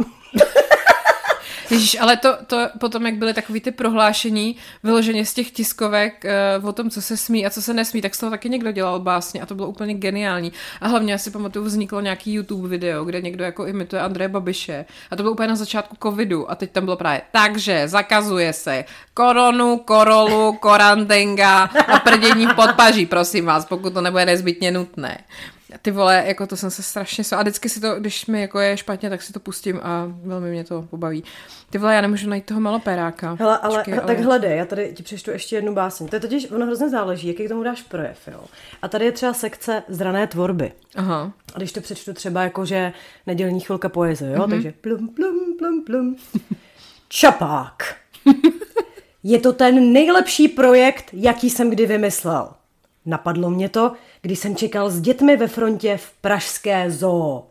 [1.70, 6.24] Ježíš, ale to, to potom, jak byly takový ty prohlášení vyloženě z těch tiskovek
[6.60, 8.72] uh, o tom, co se smí a co se nesmí, tak z toho taky někdo
[8.72, 10.52] dělal básně a to bylo úplně geniální.
[10.80, 14.84] A hlavně já si pamatuju, vzniklo nějaký YouTube video, kde někdo jako imituje Andreje Babiše
[15.10, 18.84] a to bylo úplně na začátku covidu a teď tam bylo právě takže zakazuje se
[19.14, 25.18] koronu, korolu, korantenga a prdění v podpaží, prosím vás, pokud to nebude nezbytně nutné.
[25.82, 28.76] Ty vole, jako to jsem se strašně A vždycky si to, když mi jako je
[28.76, 31.24] špatně, tak si to pustím a velmi mě to pobaví.
[31.70, 33.36] Ty vole, já nemůžu najít toho maloperáka.
[33.38, 36.08] Hele, ale, Počkej, Počkej, tak hledej, já tady ti přečtu ještě jednu báseň.
[36.08, 38.44] To je totiž, ono hrozně záleží, jaký k tomu dáš projev, jo.
[38.82, 40.72] A tady je třeba sekce zrané tvorby.
[40.96, 41.32] Aha.
[41.54, 42.92] A když to přečtu třeba jako, že
[43.26, 44.50] nedělní chvilka poezie, jo, mm-hmm.
[44.50, 46.16] takže plum, plum, plum, plum.
[47.08, 47.82] Čapák.
[49.22, 52.48] Je to ten nejlepší projekt, jaký jsem kdy vymyslel.
[53.06, 57.46] Napadlo mě to, když jsem čekal s dětmi ve frontě v pražské zoo.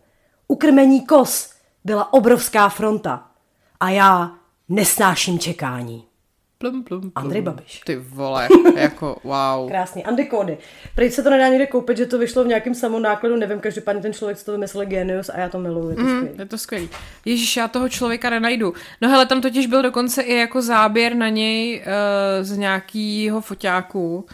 [0.48, 1.54] Ukrmení kos
[1.84, 3.28] byla obrovská fronta.
[3.80, 4.32] A já
[4.70, 6.08] nesnáším čekání.
[6.60, 7.12] Plum, plum, plum.
[7.16, 7.82] Andrej Babiš.
[7.86, 9.70] Ty vole, jako wow.
[9.70, 10.06] Krásný.
[10.06, 10.58] Andy Kody.
[10.96, 14.02] Prý se to nedá někde koupit, že to vyšlo v nějakém samou nákladu, nevím, každopádně
[14.02, 16.30] ten člověk, co to vymyslel, genius a já to miluju, je to mm.
[16.40, 16.90] Je to skvělý.
[17.26, 18.74] Ježíš, já toho člověka nenajdu.
[19.02, 24.26] No hele, tam totiž byl dokonce i jako záběr na něj uh, z nějakého foťáku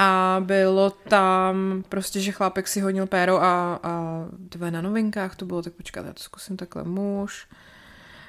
[0.00, 5.44] a bylo tam prostě, že chlápek si honil péro a, a tvé na novinkách to
[5.44, 7.46] bylo, tak počkat, já to zkusím takhle muž.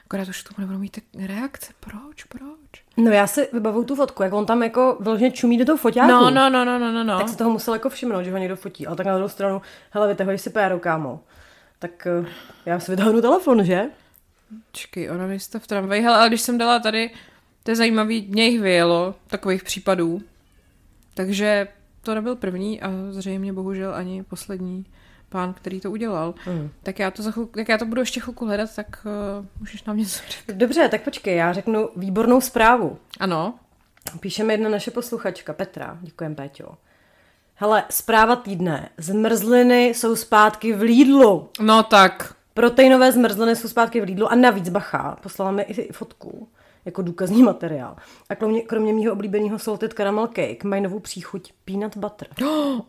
[0.06, 1.74] Akorát už tomu nebudou mít tak reakce.
[1.80, 2.84] Proč, proč?
[2.98, 6.12] No já si vybavuju tu fotku, jak on tam jako vyloženě čumí do toho foťáku.
[6.12, 7.18] No, no, no, no, no, no, no.
[7.18, 8.88] Tak se toho musel jako všimnout, že ho někdo fotí.
[8.88, 11.20] Ale tak na druhou stranu, hele, vytahuj si péro, kámo.
[11.80, 12.26] Tak eh,
[12.66, 13.86] já si vytáhnu telefon, že?
[14.72, 16.02] Čekej, ona místa v tramvaji.
[16.02, 17.12] Hele, ale když jsem dala tady,
[17.64, 20.22] to je zajímavý, mě jich vyjelo, takových případů.
[21.20, 21.68] Takže
[22.02, 24.86] to nebyl první a zřejmě bohužel ani poslední
[25.30, 26.34] pán, který to udělal.
[26.48, 26.70] Mm.
[26.84, 29.06] Tak já to za chvilku, jak já to budu ještě chvilku hledat, tak
[29.40, 30.58] uh, můžeš nám něco říct.
[30.58, 32.98] Dobře, tak počkej, já řeknu výbornou zprávu.
[33.20, 33.54] Ano.
[34.20, 35.98] Píše mi jedna naše posluchačka, Petra.
[36.02, 36.78] Děkujem, Péťo.
[37.56, 38.90] Hele, zpráva týdne.
[38.98, 41.50] Zmrzliny jsou zpátky v Lidlu.
[41.62, 42.36] No tak.
[42.54, 46.48] Proteinové zmrzliny jsou zpátky v Lidlu a navíc bacha, poslala mi i fotku
[46.90, 47.96] jako důkazní materiál.
[48.30, 52.28] A kromě, kromě mýho oblíbeného salted caramel cake mají novou příchuť peanut butter.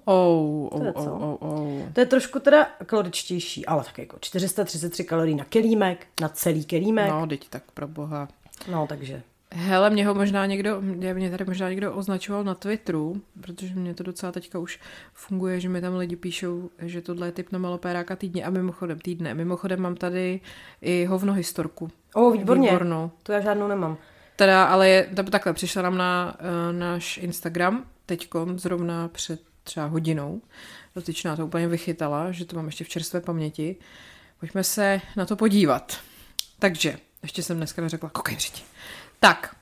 [0.05, 1.13] Oh, oh, To je oh, co?
[1.13, 1.93] oh, oh.
[1.93, 7.11] To je trošku teda kaloričtější, ale tak jako 433 kalorií na kelímek, na celý kelímek.
[7.11, 8.29] No, No, teď tak pro boha.
[8.71, 9.23] no takže.
[9.55, 13.95] Hele, mě ho možná někdo, mě mě tady možná někdo označoval na Twitteru, protože mě
[13.95, 14.81] to docela teďka už
[15.15, 18.99] funguje, že mi tam lidi píšou, že tohle je typ na malopéráka týdně a mimochodem
[18.99, 19.35] týdne.
[19.35, 20.41] Mimochodem mám tady
[20.83, 21.91] i hovno historku.
[22.15, 22.69] O, výborně.
[22.69, 23.11] Výbornou.
[23.23, 23.97] To já žádnou nemám.
[24.37, 29.87] Teda, ale je, tak- takhle, přišla nám na uh, náš Instagram teďkom zrovna před třeba
[29.87, 30.41] hodinou.
[30.95, 33.77] Dotyčná to úplně vychytala, že to mám ještě v čerstvé paměti.
[34.41, 35.97] Pojďme se na to podívat.
[36.59, 38.63] Takže, ještě jsem dneska neřekla, koukej řiti.
[39.21, 39.57] Tak,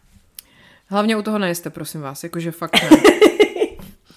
[0.86, 2.90] hlavně u toho nejste, prosím vás, jakože fakt ne.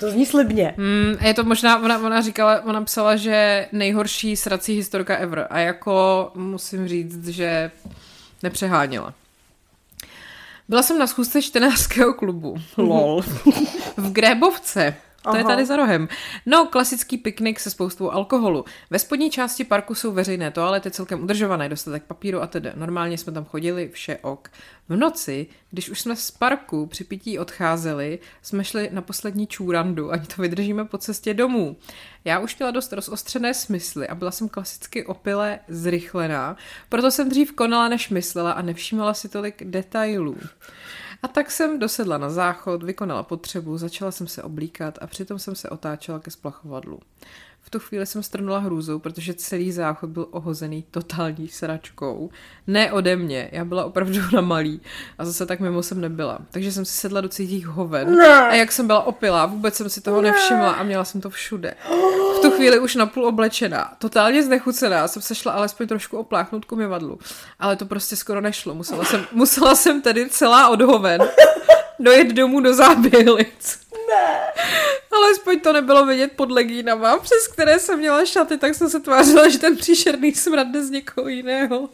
[0.01, 0.73] To zní slibně.
[0.77, 5.47] Mm, je to možná, ona, ona říkala, ona psala, že nejhorší srací historka ever.
[5.49, 7.71] A jako musím říct, že
[8.43, 9.13] nepřeháněla.
[10.69, 12.55] Byla jsem na schůzce čtenářského klubu.
[12.77, 13.21] Lol.
[13.97, 14.95] v Grébovce.
[15.21, 15.37] To Aha.
[15.37, 16.07] je tady za rohem.
[16.45, 18.65] No, klasický piknik se spoustou alkoholu.
[18.89, 22.71] Ve spodní části parku jsou veřejné toalety celkem udržované, dostatek papíru a tedy.
[22.75, 24.49] Normálně jsme tam chodili, vše ok.
[24.89, 30.11] V noci, když už jsme z parku při pití odcházeli, jsme šli na poslední čůrandu,
[30.11, 31.77] ani to vydržíme po cestě domů.
[32.25, 36.57] Já už měla dost rozostřené smysly a byla jsem klasicky opile zrychlená,
[36.89, 40.37] proto jsem dřív konala, než myslela a nevšímala si tolik detailů.
[41.23, 45.55] A tak jsem dosedla na záchod, vykonala potřebu, začala jsem se oblíkat a přitom jsem
[45.55, 46.99] se otáčela ke splachovadlu.
[47.63, 52.29] V tu chvíli jsem strnula hrůzou, protože celý záchod byl ohozený totální sračkou.
[52.67, 54.81] Ne ode mě, já byla opravdu na malý
[55.17, 56.39] a zase tak mimo jsem nebyla.
[56.51, 58.27] Takže jsem si sedla do cítích hoven ne.
[58.27, 60.31] a jak jsem byla opilá, vůbec jsem si toho ne.
[60.31, 61.73] nevšimla a měla jsem to všude.
[62.37, 66.71] V tu chvíli už napůl oblečená, totálně znechucená, jsem se šla alespoň trošku opláchnout k
[66.71, 67.19] umyvadlu.
[67.59, 71.21] Ale to prostě skoro nešlo, musela jsem, musela jsem tedy celá odhoven
[71.99, 73.79] dojet domů do záběhlic.
[74.07, 74.39] Ne.
[75.11, 78.99] Ale aspoň to nebylo vidět pod legínama, přes které jsem měla šaty, tak jsem se
[78.99, 81.89] tvářila, že ten příšerný smrad jde z někoho jiného.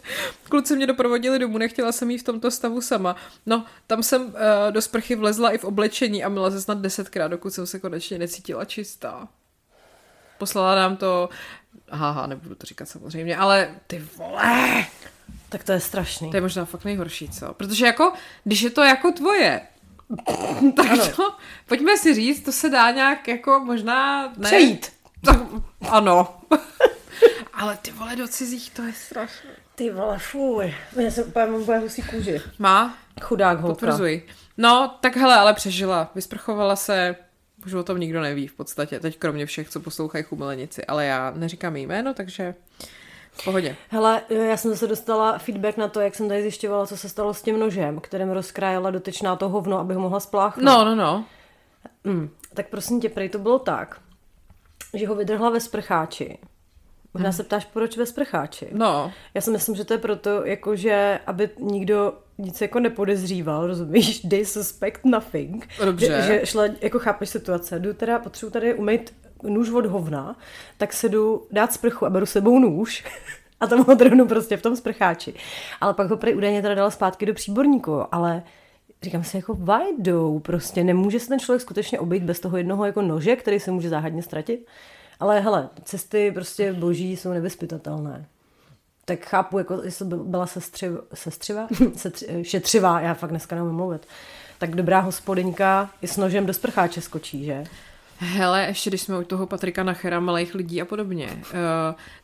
[0.49, 3.15] Kluci mě doprovodili domů, nechtěla jsem jít v tomto stavu sama.
[3.45, 4.31] No, tam jsem uh,
[4.71, 8.17] do sprchy vlezla i v oblečení a měla se snad desetkrát, dokud jsem se konečně
[8.17, 9.27] necítila čistá.
[10.37, 11.29] Poslala nám to,
[11.89, 14.85] haha, nebudu to říkat samozřejmě, ale ty vole!
[15.49, 16.31] Tak to je strašný.
[16.31, 17.53] To je možná fakt nejhorší, co?
[17.53, 19.61] Protože jako, když je to jako tvoje,
[20.75, 21.07] tak ano.
[21.15, 24.27] to, pojďme si říct, to se dá nějak jako možná...
[24.37, 24.47] Ne?
[24.47, 24.91] Přejít.
[25.25, 25.39] Tak,
[25.89, 26.41] ano.
[27.53, 29.49] Ale ty vole do cizích, to je strašné.
[29.75, 30.75] Ty vole, fuj.
[30.95, 32.41] Já jsem úplně mám úplně husí kůži.
[32.59, 32.97] Má?
[33.21, 33.73] Chudák holka.
[33.73, 34.27] Potvrzuji.
[34.57, 36.11] No, tak hele, ale přežila.
[36.15, 37.15] Vysprchovala se,
[37.65, 41.33] už o tom nikdo neví v podstatě, teď kromě všech, co poslouchají chumelenici, ale já
[41.35, 42.55] neříkám jméno, takže
[43.41, 43.75] v pohodě.
[43.89, 47.33] Hele, já jsem zase dostala feedback na to, jak jsem tady zjišťovala, co se stalo
[47.33, 50.65] s tím nožem, kterým rozkrájela dotyčná to hovno, aby ho mohla spláchnout.
[50.65, 51.25] No, no, no.
[52.03, 54.01] Mm, tak prosím tě, prej to bylo tak,
[54.93, 56.37] že ho vydrhla ve sprcháči.
[57.13, 57.37] Možná hmm.
[57.37, 58.67] se ptáš, proč ve sprcháči.
[58.71, 59.11] No.
[59.33, 64.19] Já si myslím, že to je proto, jakože, aby nikdo nic jako nepodezříval, rozumíš?
[64.29, 65.67] They suspect nothing.
[65.85, 66.05] Dobře.
[66.05, 70.35] Že, že šla, jako chápeš situace, jdu teda, potřebuji tady umýt nůž od hovna,
[70.77, 73.05] tak se jdu dát sprchu a beru sebou nůž
[73.59, 75.33] a tam ho drhnu prostě v tom sprcháči.
[75.81, 78.43] Ale pak ho prej údajně teda dala zpátky do příborníku, ale
[79.03, 83.01] říkám si jako vajdou, prostě nemůže se ten člověk skutečně obejít bez toho jednoho jako
[83.01, 84.67] nože, který se může záhadně ztratit.
[85.19, 88.25] Ale hele, cesty prostě boží jsou nevyspytatelné.
[89.05, 94.07] Tak chápu, jako jestli byla sestřiv, sestřiva, Setři, šetřivá, já fakt dneska nemůžu mluvit.
[94.57, 97.63] Tak dobrá hospodyňka i s nožem do sprcháče skočí, že?
[98.19, 101.29] Hele, ještě když jsme u toho Patrika Nachera, malých lidí a podobně.
[101.31, 101.39] Uh,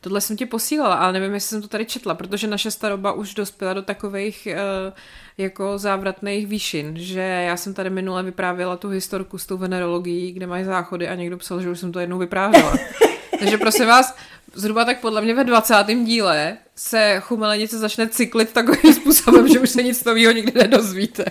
[0.02, 3.34] tohle jsem ti posílala, ale nevím, jestli jsem to tady četla, protože naše staroba už
[3.34, 4.94] dospěla do takových uh,
[5.38, 10.48] jako závratných výšin, že já jsem tady minule vyprávěla tu historku s tou venerologií, kde
[10.48, 12.74] mají záchody a někdo psal, že už jsem to jednou vyprávěla.
[13.40, 14.16] Takže prosím vás,
[14.54, 15.76] zhruba tak podle mě ve 20.
[16.04, 21.26] díle se chumelenice začne cyklit takovým způsobem, že už se nic nového nikdy nedozvíte.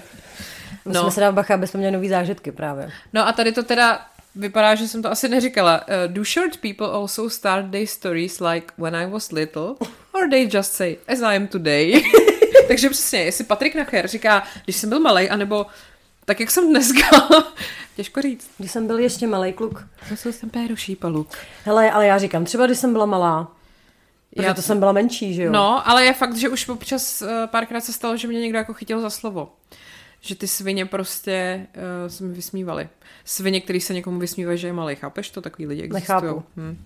[0.84, 1.10] Musíme no.
[1.10, 2.90] se dát bacha, aby jsme měli nový zážitky právě.
[3.12, 4.00] No a tady to teda
[4.34, 5.80] Vypadá, že jsem to asi neříkala.
[5.80, 9.74] Uh, do short people also start their stories like when I was little?
[10.12, 12.02] Or they just say, as I am today?
[12.68, 15.66] Takže přesně, jestli Patrik Nacher říká, když jsem byl malý, anebo
[16.24, 17.28] tak jak jsem dneska,
[17.96, 18.50] těžko říct.
[18.58, 19.86] Když jsem byl ještě malý kluk.
[20.10, 21.26] Zase jsem péru šípalu.
[21.64, 23.52] Hele, ale já říkám, třeba když jsem byla malá,
[24.34, 25.52] Protože já to jsem byla menší, že jo?
[25.52, 28.74] No, ale je fakt, že už občas eh, párkrát se stalo, že mě někdo jako
[28.74, 29.52] chytil za slovo
[30.24, 32.88] že ty svině prostě uh, se mi vysmívaly.
[33.24, 34.96] Svině, který se někomu vysmívají, že je malý.
[34.96, 35.40] Chápeš to?
[35.40, 36.34] Takový lidi existují.
[36.56, 36.84] Hm.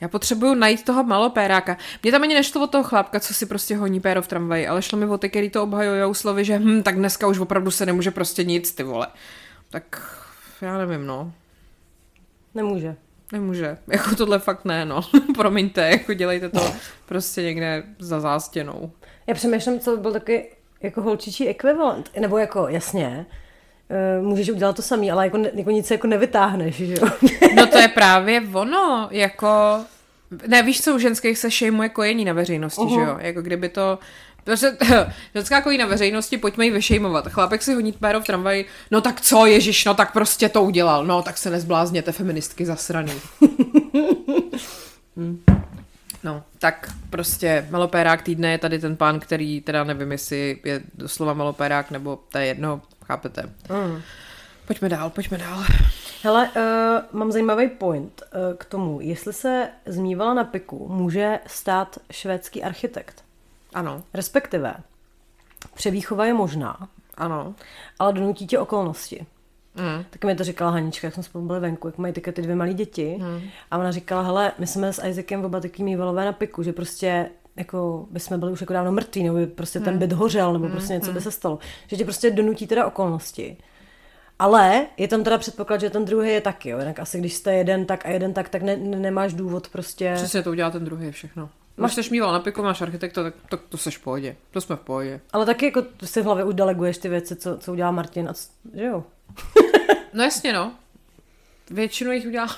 [0.00, 1.76] Já potřebuju najít toho malopéráka.
[2.02, 4.82] Mě tam ani nešlo od toho chlápka, co si prostě honí péro v tramvaji, ale
[4.82, 7.86] šlo mi o ty, který to obhajují slovy, že hm, tak dneska už opravdu se
[7.86, 9.06] nemůže prostě nic, ty vole.
[9.70, 10.16] Tak
[10.60, 11.32] já nevím, no.
[12.54, 12.96] Nemůže.
[13.32, 13.78] Nemůže.
[13.86, 15.00] Jako tohle fakt ne, no.
[15.36, 16.74] Promiňte, jako dělejte to
[17.06, 18.92] prostě někde za zástěnou.
[19.26, 20.50] Já přemýšlím, co by byl taky
[20.82, 22.10] jako holčičí ekvivalent.
[22.20, 23.26] Nebo jako, jasně,
[23.90, 27.08] eh, můžeš udělat to samý, ale jako, jako nic jako nevytáhneš, že jo?
[27.56, 29.80] No to je právě ono, jako...
[30.46, 32.94] Ne, víš co, u ženských se šejmuje kojení na veřejnosti, uh-huh.
[32.94, 33.16] že jo?
[33.20, 33.98] Jako kdyby to...
[34.44, 34.76] Protože
[35.34, 37.28] ženská kojí na veřejnosti, pojďme ji vyšejmovat.
[37.28, 41.06] Chlapek si honí péro v tramvaji, no tak co, ježiš, no tak prostě to udělal.
[41.06, 43.12] No tak se nezblázněte, feministky zasraný.
[45.16, 45.42] hmm.
[46.24, 51.34] No, tak prostě malopérák týdne je tady ten pán, který teda nevím, jestli je doslova
[51.34, 53.42] malopérák, nebo to je jedno, chápete.
[53.42, 54.02] Mm.
[54.66, 55.64] Pojďme dál, pojďme dál.
[56.22, 59.00] Hele, uh, mám zajímavý point uh, k tomu.
[59.00, 63.24] Jestli se zmívala na piku, může stát švédský architekt.
[63.74, 64.02] Ano.
[64.14, 64.74] Respektive,
[65.74, 66.88] převýchova je možná.
[67.14, 67.54] Ano.
[67.98, 69.26] ale donutí tě okolnosti.
[69.76, 70.04] Mm.
[70.10, 72.54] Tak mi to říkala Hanička, jak jsme spolu byli venku, jak mají teďka ty dvě
[72.56, 73.18] malé děti.
[73.20, 73.40] Hmm.
[73.70, 77.30] A ona říkala, hele, my jsme s Isaacem oba taky mývalové na piku, že prostě
[77.56, 79.84] jako by jsme byli už jako dávno mrtví, nebo by prostě Hmm.
[79.84, 81.58] ten byt hořel, nebo prostě něco by se stalo.
[81.86, 83.56] Že tě prostě donutí teda okolnosti.
[84.38, 86.78] Ale je tam teda předpoklad, že ten druhý je taky, jo.
[86.78, 90.12] Jinak asi když jste jeden tak a jeden tak, tak ne, ne, nemáš důvod prostě...
[90.16, 91.48] Přesně to udělá ten druhý všechno.
[91.76, 94.36] Máš se šmíval na piku, máš architekta, tak, tak to seš v pohodě.
[94.50, 95.20] To jsme v pohodě.
[95.32, 98.32] Ale taky jako si v hlavě už deleguješ ty věci, co, co udělá Martin a
[98.32, 99.04] c- že jo.
[100.12, 100.72] No jasně, no.
[101.70, 102.56] Většinu jich udělá.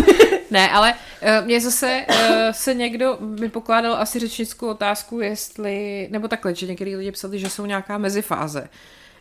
[0.50, 2.16] ne, ale uh, mě zase uh,
[2.50, 7.50] se někdo mi pokládal asi řečnickou otázku, jestli, nebo takhle, že některý lidi psali, že
[7.50, 8.68] jsou nějaká mezifáze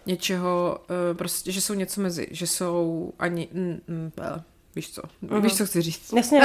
[0.05, 4.11] něčeho, uh, prostě, že jsou něco mezi, že jsou ani, mm, mm,
[4.75, 5.41] víš co, uh-huh.
[5.41, 6.13] víš, co chci říct.
[6.13, 6.41] Jasně.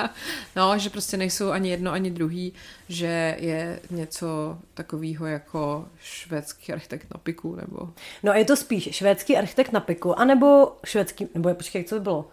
[0.56, 2.52] no, že prostě nejsou ani jedno, ani druhý,
[2.88, 7.88] že je něco takového jako švédský architekt na piku, nebo...
[8.22, 12.00] No a je to spíš švédský architekt na piku, anebo švédský, nebo počkej, co by
[12.00, 12.28] bylo?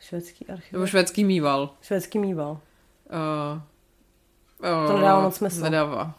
[0.00, 0.72] Švédský architekt?
[0.72, 1.74] Nebo švédský mýval.
[1.82, 2.50] Švédský mýval.
[2.50, 3.62] Uh,
[4.58, 5.62] uh, To nedává moc smysl.
[5.62, 6.14] Nedává.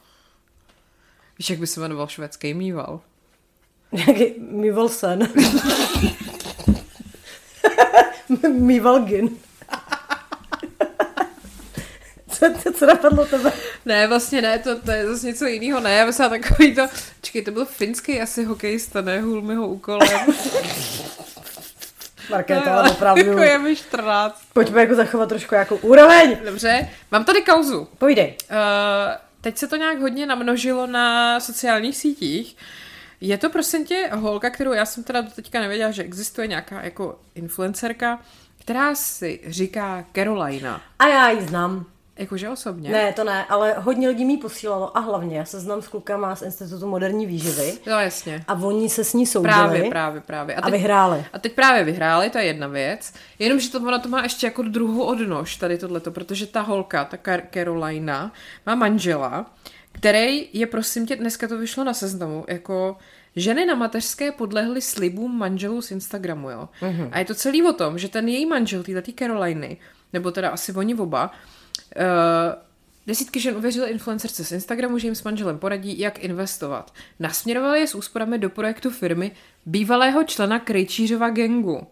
[1.37, 2.99] Víš, jak by se jmenoval švédský mýval?
[3.91, 5.27] Nějaký mýval sen.
[8.51, 9.29] mýval gin.
[12.29, 13.51] co, co, co napadlo tebe?
[13.85, 15.79] Ne, vlastně ne, to, to je zase něco jiného.
[15.79, 16.87] Ne, já myslím takový to...
[17.21, 19.21] Čekej, to byl finský asi hokejista, ne?
[19.21, 20.09] Hůl mi ho úkolem.
[22.29, 23.25] Markéta, ale opravdu.
[23.25, 24.41] jako je mi 14.
[24.53, 26.37] Pojďme jako zachovat trošku jako úroveň.
[26.45, 27.87] Dobře, mám tady kauzu.
[27.97, 28.35] Povídej.
[28.51, 28.57] Uh,
[29.41, 32.57] teď se to nějak hodně namnožilo na sociálních sítích.
[33.21, 36.81] Je to prosím tě holka, kterou já jsem teda do teďka nevěděla, že existuje nějaká
[36.83, 38.19] jako influencerka,
[38.59, 40.81] která si říká Carolina.
[40.99, 41.85] A já ji znám.
[42.17, 42.89] Jakože osobně.
[42.91, 46.35] Ne, to ne, ale hodně lidí mi posílalo a hlavně já se znám s klukama
[46.35, 48.43] z Institutu moderní výživy No jasně.
[48.47, 50.55] a oni se s ní soudili Právě, právě, právě.
[50.55, 51.25] a teď, vyhráli.
[51.33, 53.13] a teď právě vyhráli, to je jedna věc.
[53.39, 57.17] Jenomže to, ona to má ještě jako druhou odnož, tady tohleto, protože ta holka, ta
[57.17, 58.31] Car- Carolina,
[58.65, 59.45] má manžela,
[59.95, 62.97] který je, prosím tě, dneska to vyšlo na seznamu, jako
[63.35, 66.69] ženy na mateřské podlehly slibům manželů z Instagramu, jo.
[66.81, 67.09] Mm-hmm.
[67.11, 69.77] A je to celý o tom, že ten její manžel, týhletý Caroliny,
[70.13, 71.31] nebo teda asi oni oba,
[71.95, 72.03] uh,
[73.07, 76.93] Desítky žen uvěřily influencerce z Instagramu, že jim s manželem poradí, jak investovat.
[77.19, 79.31] Nasměrovali je s úsporami do projektu firmy
[79.65, 81.87] bývalého člena Krejčířova gengu.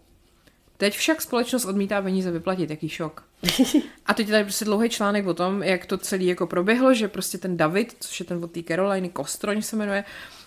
[0.77, 3.23] Teď však společnost odmítá peníze vyplatit, jaký šok.
[4.05, 7.07] A teď je tady prostě dlouhý článek o tom, jak to celé jako proběhlo, že
[7.07, 10.03] prostě ten David, což je ten od té Caroliny, Kostroň se jmenuje,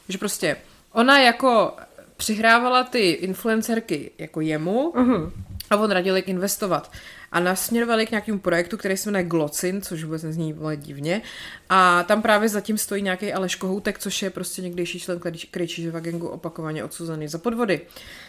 [0.09, 0.57] že prostě
[0.93, 1.73] ona jako
[2.17, 5.31] přihrávala ty influencerky jako jemu uh-huh.
[5.71, 6.93] a on radil, jak investovat.
[7.33, 11.23] A nasměrovali k nějakému projektu, který se jmenuje Glocin, což vůbec nezní divně.
[11.69, 16.29] A tam právě zatím stojí nějaký Aleš Kohoutek, což je prostě někdejší člen Krejčířova gengu
[16.29, 17.81] opakovaně odsuzený za podvody.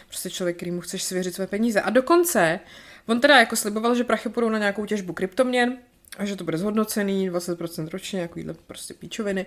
[0.08, 1.80] Prostě člověk, který mu chceš svěřit své peníze.
[1.80, 2.60] A dokonce
[3.06, 5.76] on teda jako sliboval, že prachy půjdou na nějakou těžbu kryptoměn,
[6.18, 9.46] a že to bude zhodnocený, 20% ročně, takovýhle prostě píčoviny.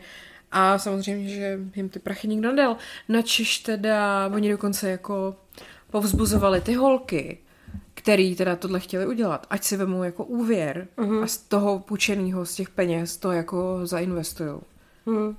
[0.51, 2.77] A samozřejmě, že jim ty prachy nikdo nedal.
[3.09, 5.35] Načiž teda oni dokonce jako
[5.91, 7.37] povzbuzovali ty holky,
[8.03, 11.23] který teda tohle chtěli udělat, ať si vemou jako úvěr uh-huh.
[11.23, 14.61] a z toho půjčeného, z těch peněz to jako zainvestujou.
[15.05, 15.35] Hmm.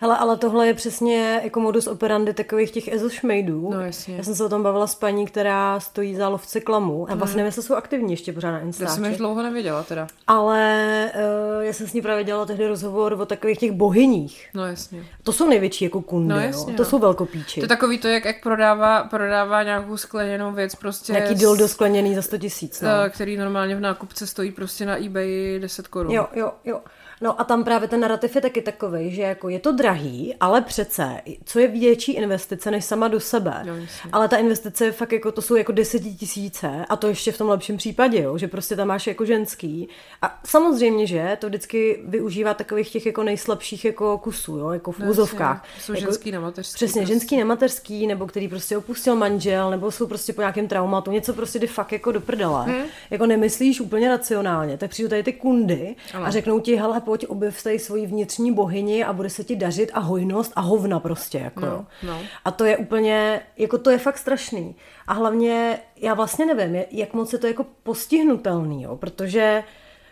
[0.00, 3.70] Hele, ale tohle je přesně jako modus operandi takových těch ezošmejdů.
[3.74, 4.16] No jasně.
[4.16, 7.10] Já jsem se o tom bavila s paní, která stojí za lovce klamu.
[7.10, 10.06] A vlastně nevím, jestli jsou aktivní ještě pořád na Já jsem již dlouho nevěděla teda.
[10.26, 14.48] Ale uh, já jsem s ní právě dělala tehdy rozhovor o takových těch bohyních.
[14.54, 15.04] No jasně.
[15.22, 16.88] To jsou největší jako kundy, No jasně, To no.
[16.88, 17.60] jsou velkopíči.
[17.60, 21.12] To je takový to, jak, jak prodává, prodává nějakou skleněnou věc prostě.
[21.12, 22.80] Nějaký dildo skleněný za 100 tisíc.
[22.80, 22.88] No.
[23.06, 26.12] eh, který normálně v nákupce stojí prostě na eBay 10 korun.
[26.12, 26.80] Jo, jo, jo.
[27.24, 30.60] No a tam právě ten narrativ je taky takový, že jako je to drahý, ale
[30.60, 33.62] přece, co je větší investice než sama do sebe.
[33.64, 34.10] Jasně.
[34.12, 37.48] ale ta investice je fakt jako, to jsou jako desetitisíce a to ještě v tom
[37.48, 39.88] lepším případě, jo, že prostě tam máš jako ženský.
[40.22, 44.98] A samozřejmě, že to vždycky využívá takových těch jako nejslabších jako kusů, jo, jako v
[44.98, 45.64] No, úzovkách.
[45.80, 46.74] Jsou jako, ženský na mateřský.
[46.74, 47.14] Přesně, prostě.
[47.14, 51.58] ženský nematerský, nebo který prostě opustil manžel, nebo jsou prostě po nějakém traumatu, něco prostě
[51.58, 52.64] jde fakt jako do prdele.
[52.64, 52.82] Hmm.
[53.10, 56.26] Jako nemyslíš úplně racionálně, tak přijdou tady ty kundy Ano.
[56.26, 59.90] a řeknou ti, hele, pojď objev tady svoji vnitřní bohyni a bude se ti dařit
[59.94, 62.18] a hojnost a hovna prostě, jako No, no.
[62.44, 64.76] A to je úplně, jako to je fakt strašný.
[65.06, 69.64] A hlavně, já vlastně nevím, jak moc je to jako postihnutelný, jo, protože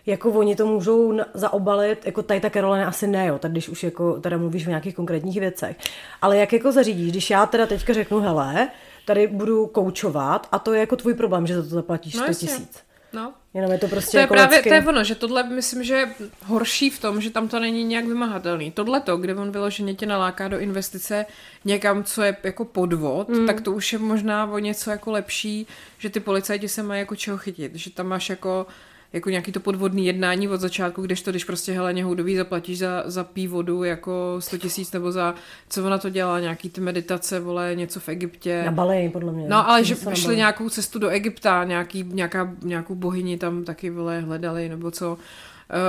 [0.06, 3.82] jako oni to můžou zaobalit, jako tady ta Karolina asi ne, jo, tak když už
[3.84, 5.76] jako teda mluvíš o nějakých konkrétních věcech.
[6.22, 8.68] Ale jak jako zařídíš, když já teda teďka řeknu, hele,
[9.06, 12.30] tady budu koučovat a to je jako tvůj problém, že za to zaplatíš No 100
[12.30, 12.48] jasně.
[12.48, 12.78] tisíc.
[13.12, 13.34] No.
[13.54, 14.68] Jenom je to prostě To je jako právě, lidsky.
[14.68, 17.84] to je ono, že tohle myslím, že je horší v tom, že tam to není
[17.84, 18.70] nějak vymahatelný.
[18.70, 21.26] Tohle to, kde on vyloženě tě naláká do investice
[21.64, 23.46] někam, co je jako podvod, mm.
[23.46, 25.66] tak to už je možná o něco jako lepší,
[25.98, 28.66] že ty policajti se mají jako čeho chytit, že tam máš jako
[29.12, 33.02] jako nějaký to podvodný jednání od začátku, když to, když prostě Heleně Houdový zaplatíš za,
[33.06, 35.34] za pí vodu jako 100 tisíc nebo za,
[35.68, 38.62] co ona to dělala, nějaký ty meditace, vole, něco v Egyptě.
[38.66, 39.48] Na Bali, podle mě.
[39.48, 44.20] No, ale že šli nějakou cestu do Egypta, nějaký, nějaká, nějakou bohyni tam taky vole
[44.20, 45.18] hledali, nebo co.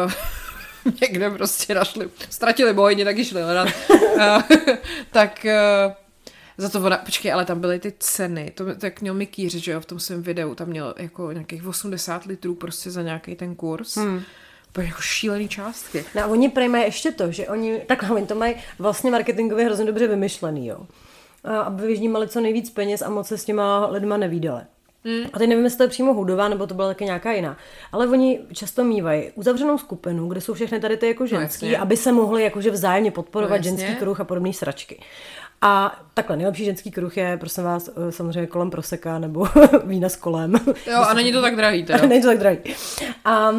[0.06, 0.12] Uh,
[1.02, 3.68] někde prostě našli, ztratili bohyni, taky šli hledat.
[3.90, 4.42] uh,
[5.12, 6.03] tak uh,
[6.58, 9.80] za to ona, počkej, ale tam byly ty ceny, to tak měl Mikýř, že jo,
[9.80, 13.98] v tom svém videu, tam měl jako nějakých 80 litrů prostě za nějaký ten kurz.
[13.98, 14.22] Hmm.
[14.70, 16.06] Úplně jako šílený částky.
[16.16, 19.66] No a oni prej mají ještě to, že oni, takhle oni to mají vlastně marketingově
[19.66, 20.88] hrozně dobře vymyšlený, jo.
[21.44, 24.62] A Aby vyždímali co nejvíc peněz a moc se s těma lidma nevídali.
[25.04, 25.26] Mm.
[25.34, 27.58] A teď nevím, jestli to je přímo hudová, nebo to byla taky nějaká jiná.
[27.92, 31.78] Ale oni často mývají uzavřenou skupinu, kde jsou všechny tady ty jako ženský, jasně.
[31.78, 33.86] aby se mohli jakože vzájemně podporovat No, no, jasně.
[33.86, 35.00] ženský kruh a podobné sračky.
[35.66, 39.48] A takhle, nejlepší ženský kruh je, prosím vás, eh, samozřejmě kolem proseka nebo
[39.84, 40.56] vína s kolem.
[40.88, 42.06] Jo, a není to tak drahý teda.
[42.08, 42.58] Není to tak drahý.
[43.26, 43.52] A,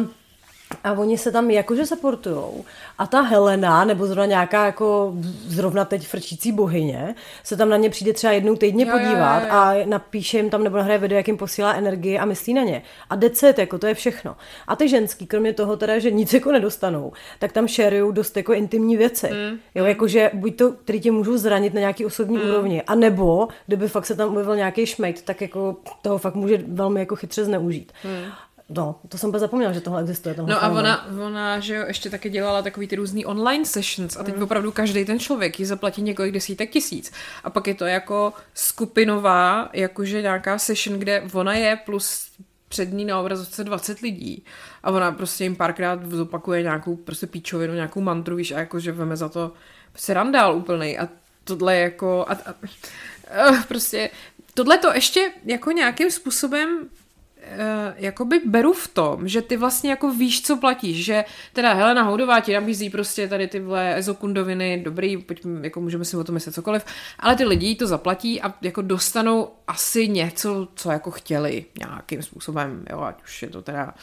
[0.83, 2.65] a oni se tam jakože supportujou.
[2.97, 5.13] A ta Helena, nebo zrovna nějaká jako
[5.47, 9.39] zrovna teď frčící bohyně, se tam na ně přijde třeba jednou týdně Jo, jo, podívat
[9.39, 9.53] jo, jo.
[9.53, 12.81] a napíše jim tam nebo nahraje video, jak jim posílá energii a myslí na ně.
[13.09, 14.35] A decet, jako to je všechno.
[14.67, 18.53] A ty ženský, kromě toho teda, že nic jako nedostanou, tak tam shareují dost jako
[18.53, 19.27] intimní věci.
[19.27, 19.59] Mm.
[19.75, 22.43] Jo, jakože buď to, který tě můžou zranit na nějaký osobní mm.
[22.43, 26.63] úrovni, a nebo kdyby fakt se tam objevil nějaký šmejt, tak jako toho fakt může
[26.67, 27.91] velmi jako chytře zneužít.
[28.03, 28.31] Mm.
[28.69, 30.35] No, to jsem zapomněla, že tohle existuje.
[30.35, 34.17] Tohle No a ona, ona, že jo, ještě taky dělala takový ty různý online sessions
[34.17, 37.11] a teď opravdu každý ten člověk ji zaplatí několik desítek tisíc.
[37.43, 42.31] A pak je to jako skupinová, jakože nějaká session, kde ona je plus
[42.67, 44.45] před ní na obrazovce 20 lidí
[44.83, 49.17] a ona prostě jim párkrát zopakuje nějakou prostě píčovinu, nějakou mantru, víš, a jakože veme
[49.17, 49.53] za to
[49.91, 51.09] prostě randál úplnej a
[51.43, 52.49] tohle jako a, a,
[53.41, 54.09] a, prostě
[54.53, 56.89] tohle to ještě jako nějakým způsobem
[57.95, 62.39] jakoby beru v tom, že ty vlastně jako víš, co platíš, že teda Helena Houdová
[62.39, 66.85] ti nabízí prostě tady tyhle ezokundoviny, dobrý, pojďme, jako můžeme si o tom myslet cokoliv,
[67.19, 72.85] ale ty lidi to zaplatí a jako dostanou asi něco, co jako chtěli nějakým způsobem,
[72.89, 73.93] jo, ať už je to teda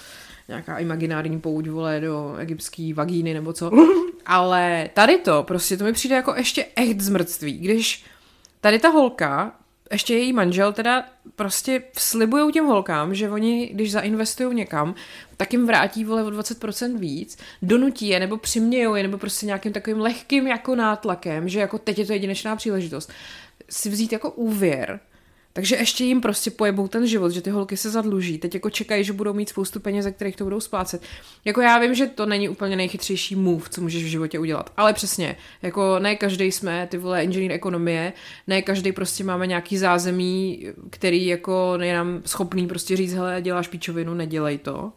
[0.48, 3.70] nějaká imaginární pouť, vole, do egyptský vagíny nebo co,
[4.26, 8.04] ale tady to, prostě to mi přijde jako ještě echt zmrtství, když
[8.60, 9.52] tady ta holka
[9.92, 11.04] ještě její manžel teda
[11.36, 14.94] prostě slibují těm holkám, že oni, když zainvestují někam,
[15.36, 19.72] tak jim vrátí vole o 20% víc, donutí je, nebo přimějou je, nebo prostě nějakým
[19.72, 23.12] takovým lehkým jako nátlakem, že jako teď je to jedinečná příležitost,
[23.70, 25.00] si vzít jako úvěr,
[25.52, 28.38] takže ještě jim prostě pojebou ten život, že ty holky se zadluží.
[28.38, 31.02] Teď jako čekají, že budou mít spoustu peněz, ze kterých to budou splácet.
[31.44, 34.72] Jako já vím, že to není úplně nejchytřejší move, co můžeš v životě udělat.
[34.76, 38.12] Ale přesně, jako ne každý jsme ty vole inženýr ekonomie,
[38.46, 43.68] ne každý prostě máme nějaký zázemí, který jako je nám schopný prostě říct, hele, děláš
[43.68, 44.92] píčovinu, nedělej to.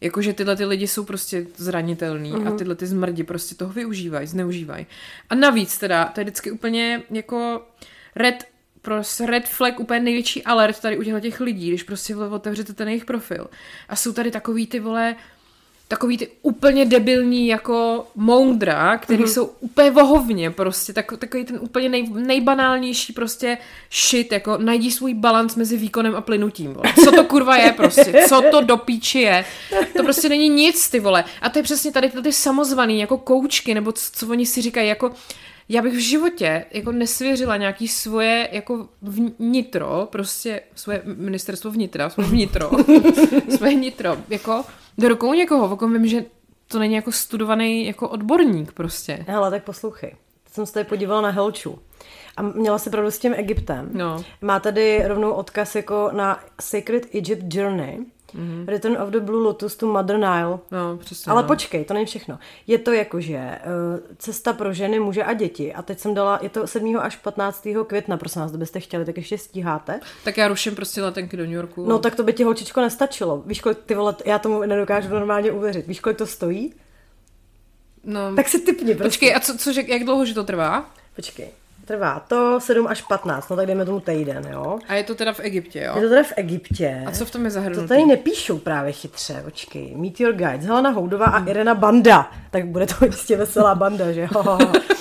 [0.00, 2.54] Jakože tyhle ty lidi jsou prostě zranitelní mm-hmm.
[2.54, 4.86] a tyhle ty zmrdi prostě toho využívají, zneužívají.
[5.30, 7.62] A navíc teda, to je vždycky úplně jako
[8.16, 8.44] red,
[8.82, 12.88] prostě red flag, úplně největší alert tady u těchto těch lidí, když prostě otevřete ten
[12.88, 13.46] jejich profil.
[13.88, 15.16] A jsou tady takový ty vole,
[15.88, 19.32] takový ty úplně debilní jako moudra, který mm-hmm.
[19.32, 23.58] jsou úplně vohovně prostě, tak, takový ten úplně nej, nejbanálnější prostě
[23.92, 26.92] shit, jako najdi svůj balans mezi výkonem a plynutím, vole.
[27.04, 29.44] Co to kurva je prostě, co to do píči je.
[29.96, 31.24] To prostě není nic, ty vole.
[31.42, 34.62] A to je přesně tady ty, ty samozvaný, jako koučky, nebo co, co oni si
[34.62, 35.12] říkají, jako
[35.72, 38.88] já bych v životě jako nesvěřila nějaký svoje jako
[39.38, 42.70] vnitro, prostě svoje ministerstvo vnitra, svoje vnitro,
[43.56, 44.64] svoje vnitro, jako
[44.98, 46.24] do rukou někoho, o kom vím, že
[46.68, 49.24] to není jako studovaný jako odborník prostě.
[49.28, 50.14] Hele, tak poslouchej.
[50.44, 51.78] Teď jsem se tady podívala na Helču.
[52.36, 53.90] A měla se pravdu s tím Egyptem.
[53.92, 54.24] No.
[54.40, 57.98] Má tady rovnou odkaz jako na Sacred Egypt Journey.
[58.34, 58.68] Mm-hmm.
[58.68, 60.58] Return of the Blue Lotus to Mother Nile.
[60.70, 61.32] No, přesně.
[61.32, 61.48] Ale no.
[61.48, 62.38] počkej, to není všechno.
[62.66, 65.74] Je to jakože uh, cesta pro ženy, muže a děti.
[65.74, 66.96] A teď jsem dala, je to 7.
[66.96, 67.66] až 15.
[67.86, 70.00] května, prosím vás, kdybyste chtěli, tak ještě stíháte.
[70.24, 71.86] Tak já ruším prostě letenky do New Yorku.
[71.88, 73.42] No tak to by ti holčičko nestačilo.
[73.46, 75.86] Víš, kolik ty vole, já tomu nedokážu normálně uvěřit.
[75.86, 76.74] Víš, kolik to stojí?
[78.04, 78.36] no.
[78.36, 79.08] Tak si typni, prostě.
[79.08, 80.90] Počkej, a co, co, jak dlouho, že to trvá?
[81.16, 81.48] Počkej.
[81.90, 84.78] Trvá to 7 až 15, no tak dejme tomu týden, jo.
[84.88, 85.92] A je to teda v Egyptě, jo?
[85.96, 87.02] Je to teda v Egyptě.
[87.06, 87.88] A co v tom je To zahrnutý?
[87.88, 89.92] tady nepíšou právě chytře, počkej.
[89.96, 92.30] Meet your guides, Helena Houdová a Irena Banda.
[92.50, 94.58] Tak bude to jistě veselá banda, že jo?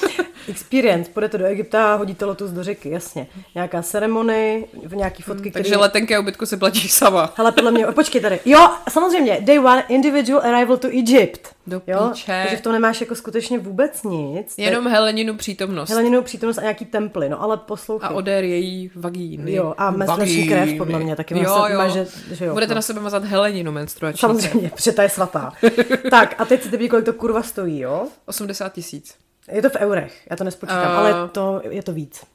[0.50, 1.12] experience.
[1.12, 3.28] Půjdete do Egypta, hodíte lotus do řeky, jasně.
[3.56, 7.34] Nějaká ceremonie, v nějaký fotky, Takže letenky a ubytku se platí sama.
[7.36, 8.40] Hele, podle mě, počkej tady.
[8.46, 11.56] Jo, samozřejmě, day one, individual arrival to Egypt.
[11.68, 12.10] Do jo?
[12.14, 12.26] píče.
[12.44, 14.54] Takže v tom nemáš jako skutečně vůbec nic.
[14.58, 15.90] Jenom Heleninu přítomnost.
[15.90, 18.10] Heleninu přítomnost a nějaký temply, no ale poslouchej.
[18.10, 19.54] A odér její vagíny.
[19.54, 21.78] Jo, a menstruační krev, podle mě, taky jo, jo.
[21.78, 22.76] maže- že jo, Budete no.
[22.76, 24.20] na sebe mazat Heleninu menstruační.
[24.20, 25.54] Samozřejmě, protože ta je svatá.
[26.10, 28.08] tak, a teď si ty kolik to kurva stojí, jo?
[28.26, 29.16] 80 tisíc.
[29.52, 32.26] Je to v eurech, já to nespočítám, A- ale to, je to víc.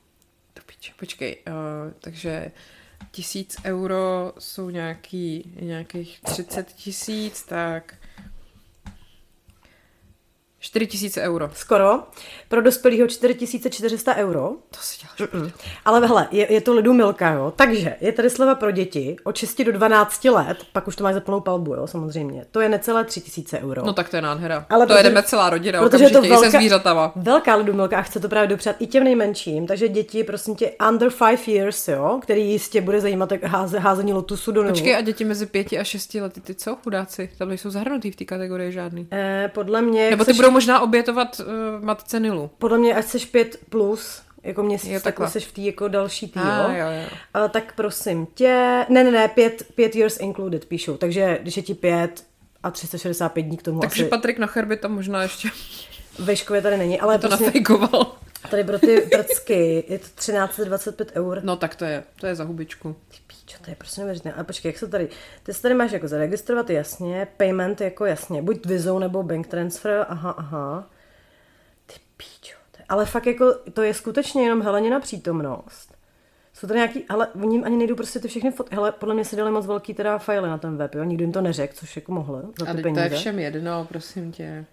[0.55, 2.51] To piče, počkej, uh, takže
[3.11, 7.95] tisíc euro jsou nějaký, nějakých 30 tisíc, tak
[10.65, 11.51] 4 tisíce euro.
[11.55, 12.01] Skoro.
[12.49, 14.51] Pro dospělého 4400 euro.
[14.71, 15.33] To si děláš.
[15.33, 15.51] Mm.
[15.85, 17.53] Ale hele, je, je to lidu milka, jo.
[17.57, 21.15] Takže je tady sleva pro děti od 6 do 12 let, pak už to máš
[21.15, 22.45] za plnou palbu, jo, samozřejmě.
[22.51, 23.83] To je necelé 3000 euro.
[23.87, 24.67] No tak to je nádhera.
[24.71, 27.13] Ale to protože- jedeme celá rodina, protože to i se velká- zvířatama.
[27.17, 31.11] Velká lidumilka a chce to právě dopřát i těm nejmenším, takže děti, prosím tě, under
[31.11, 34.73] five years, jo, který jistě bude zajímat jak háze, házení lotusu do Nilu.
[34.75, 37.31] Počkej, a děti mezi pěti a šesti lety, ty co, chudáci?
[37.39, 39.07] Tam nejsou zahrnutý v té kategorii žádný.
[39.13, 42.51] Eh, podle mě, Nebo ty budou možná obětovat uh, matce Nilu.
[42.59, 46.29] podle mě, ať seš 5 plus, jako měsíc, Jo, tak seš v té jako další
[46.29, 46.79] tý, A, jo.
[46.79, 47.09] jo, jo.
[47.35, 51.63] A, tak prosím tě, ne, ne, ne, pět, pět years included píšu, takže když je
[51.63, 52.25] ti pět
[52.63, 55.49] a 365 dní k tomu Takže asi Patrik Nacher by tam možná ještě
[56.19, 58.17] ve škově tady není, ale to prostě nafejkoval.
[58.51, 61.41] Tady pro ty prcky je to 1325 eur.
[61.45, 62.97] No tak to je, to je za hubičku.
[63.09, 64.35] Ty píčo, to je prostě neuvěřitelné.
[64.35, 65.09] Ale počkej, jak se tady,
[65.43, 70.07] ty se tady máš jako zaregistrovat jasně, payment jako jasně, buď Vizou nebo bank transfer,
[70.09, 70.91] aha, aha.
[71.87, 75.95] Ty píčo, to je, ale fakt jako, to je skutečně jenom Helenina přítomnost.
[76.53, 78.75] Jsou tady nějaký, ale oni ani nejdou prostě ty všechny fotky.
[78.75, 81.05] Hele, podle mě si dali moc velký teda file na ten web, jo?
[81.05, 83.03] Nikdo jim to neřekl, což jako mohli za A ty teď to peníze.
[83.03, 84.65] je všem jedno, prosím tě.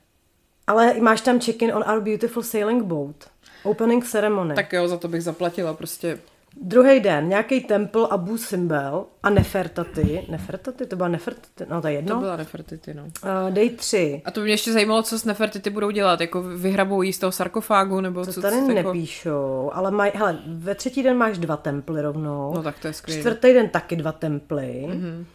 [0.67, 3.15] Ale máš tam check-in on our beautiful sailing boat.
[3.63, 4.55] Opening ceremony.
[4.55, 6.17] Tak jo, za to bych zaplatila prostě.
[6.61, 10.25] Druhý den, nějaký temple Abu Simbel a Nefertati.
[10.29, 10.85] Nefertati?
[10.85, 11.65] To byla Nefertati?
[11.69, 12.15] No to je jedno.
[12.15, 13.03] To byla Nefertiti, no.
[13.03, 14.21] Uh, day 3.
[14.25, 17.19] A to by mě ještě zajímalo, co s Nefertiti budou dělat, jako vyhrabou jí z
[17.19, 18.93] toho sarkofágu, nebo To co tady co, jako...
[18.93, 22.53] nepíšou, ale maj, hele, ve třetí den máš dva temply rovnou.
[22.55, 23.19] No tak to je skvělé.
[23.21, 24.85] Čtvrtý den taky dva temply.
[24.89, 25.25] Mm-hmm.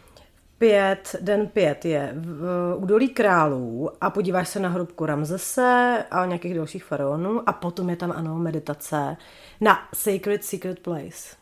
[0.57, 6.55] Pět, den pět je v, údolí králů a podíváš se na hrobku Ramzese a nějakých
[6.55, 9.17] dalších faraonů a potom je tam, ano, meditace
[9.61, 11.35] na Sacred Secret Place.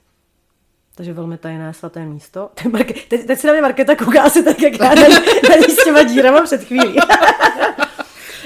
[0.95, 2.49] Takže velmi tajné svaté místo.
[2.53, 5.09] Ty Marke, teď, teď se na mě Marketa kouká asi tak, jak já na,
[5.49, 6.95] na s těma dírama před chvílí.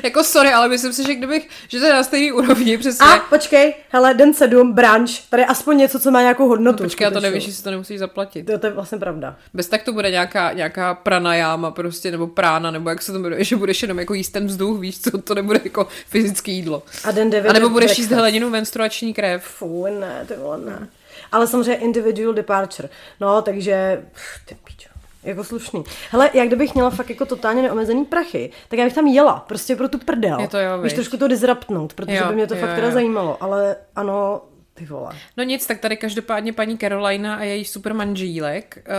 [0.04, 3.06] Jako sorry, ale myslím si, že kdybych, že to je na stejný úrovni, přesně.
[3.06, 6.84] A počkej, hele, den sedm, branč, tady aspoň něco, co má nějakou hodnotu.
[6.84, 8.44] Počkej, a to nevíš, jestli to nemusíš zaplatit.
[8.44, 9.36] To, to je vlastně pravda.
[9.54, 13.44] Bez tak to bude nějaká, nějaká pranajáma prostě, nebo prána, nebo jak se to jmenuje,
[13.44, 16.84] že budeš jenom jako jíst ten vzduch, víš co, to nebude jako fyzické jídlo.
[17.04, 19.44] A den devět A nebo budeš jíst heleninu menstruační krev.
[19.44, 20.88] Fuj, ne, ty vole, ne.
[21.32, 22.90] Ale samozřejmě individual departure.
[23.20, 24.89] No, takže, pff, ty pičo.
[25.24, 25.84] Jako slušný.
[26.12, 29.76] Hele, jak kdybych měla fakt jako totálně neomezený prachy, tak já bych tam jela, prostě
[29.76, 30.40] pro tu prdel.
[30.40, 32.88] Je to jo, Víš, trošku to disruptnout, protože Jo, by mě to jo, fakt teda
[32.88, 32.94] jo.
[32.94, 34.42] zajímalo, ale ano,
[34.74, 35.16] ty vole.
[35.38, 38.94] No nic, tak tady každopádně paní Carolina a její super manžílek uh,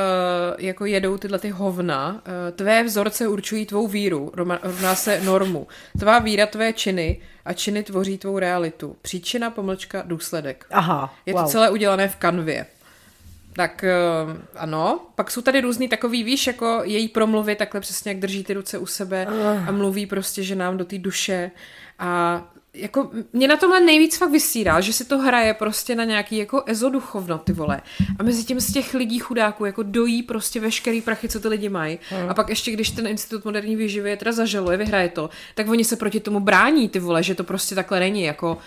[0.59, 2.11] jako jedou tyhle ty hovna.
[2.13, 5.67] Uh, tvé vzorce určují tvou víru, rovná se normu.
[5.99, 8.97] Tvá víra, tvé činy a činy tvoří tvou realitu.
[9.03, 10.67] Příčina, pomlčka, důsledek.
[10.71, 11.43] Aha, Je wow.
[11.43, 12.67] to celé udělané v kanvě.
[13.53, 13.85] Tak
[14.27, 18.45] uh, ano, pak jsou tady různý takový, víš, jako její promluvy, takhle přesně, jak drží
[18.45, 19.27] ty ruce u sebe
[19.67, 21.51] a mluví prostě, že nám do té duše
[21.99, 22.43] a
[22.75, 26.63] jako mě na tomhle nejvíc fakt vysírá, že si to hraje prostě na nějaký jako
[26.67, 27.81] ezoduchovno, ty vole.
[28.19, 31.69] A mezi tím z těch lidí chudáků jako dojí prostě veškerý prachy, co ty lidi
[31.69, 31.99] mají.
[32.29, 35.85] A pak ještě, když ten Institut moderní výživy je teda zažaluje, vyhraje to, tak oni
[35.85, 38.59] se proti tomu brání, ty vole, že to prostě takhle není, jako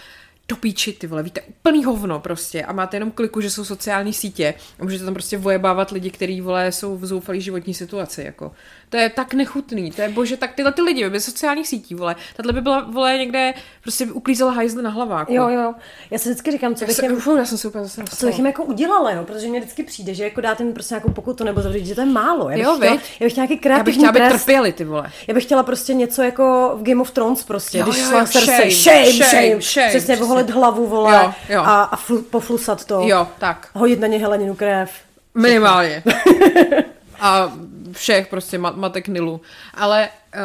[0.47, 4.13] do píči, ty vole, víte, úplný hovno prostě a máte jenom kliku, že jsou sociální
[4.13, 8.51] sítě a můžete tam prostě vojebávat lidi, kteří, vole, jsou v zoufalý životní situaci, jako.
[8.93, 12.15] To je tak nechutný, to je bože, tak tyhle ty lidi bez sociálních sítí, vole,
[12.35, 15.33] tahle by byla, vole, někde, prostě uklízela hajzly na hlaváku.
[15.33, 15.73] Jo, jo.
[16.11, 18.25] Já si vždycky říkám, co bych se, jim, uf, já jsem se úplně zase co
[18.25, 19.23] bych jim jako udělala, jo?
[19.23, 22.01] protože mě vždycky přijde, že jako dát jim prostě nějakou pokutu nebo zavřít, že to
[22.01, 22.49] je málo.
[22.49, 24.41] Já bych, Jo, chtěla, já bych nějaký Já bych kreativní chtěla, aby trest.
[24.43, 25.11] trpěli, ty vole.
[25.27, 28.25] Já bych chtěla prostě něco jako v Game of Thrones prostě, Jo, když jo, jo,
[28.25, 31.61] Cersei, shame, shame, shame, shame, shame, přesně voholit hlavu, vole, Jo, jo.
[31.61, 33.69] a, a flu, poflusat to, Jo, tak.
[33.73, 34.91] hodit na ně heleninu krev.
[35.35, 36.03] Minimálně.
[37.19, 37.53] A
[37.93, 39.41] všech prostě mat, matek Nilu.
[39.73, 40.41] Ale uh,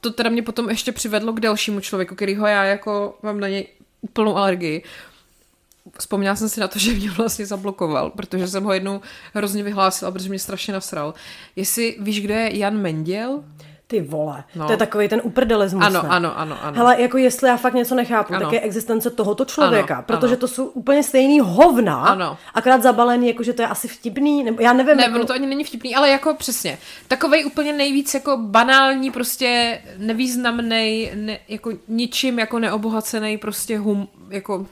[0.00, 3.66] to teda mě potom ještě přivedlo k dalšímu člověku, kterýho já jako mám na něj
[4.00, 4.82] úplnou alergii.
[5.98, 9.00] Vzpomněla jsem si na to, že mě vlastně zablokoval, protože jsem ho jednou
[9.34, 11.14] hrozně vyhlásila, protože mě strašně nasral.
[11.56, 13.44] Jestli víš, kdo je Jan Menděl?
[13.92, 14.66] Ty vole, No.
[14.66, 16.08] to je takový ten uprdelismus, Ano, ne?
[16.08, 16.76] ano, ano, ano.
[16.76, 18.44] Hele, jako jestli já fakt něco nechápu, Ano.
[18.44, 20.36] tak je existence tohoto člověka, Ano, protože ano.
[20.40, 22.38] to jsou úplně stejný hovna, Ano.
[22.54, 24.96] akorát zabalený, jako že to je asi vtipný, nebo já nevím.
[24.96, 25.16] Ne, jako...
[25.16, 26.78] ono to ani není vtipný, ale jako přesně.
[27.08, 34.66] Takovej úplně nejvíc jako banální, prostě nevýznamný, ne, jako ničím jako neobohacený prostě hum, jako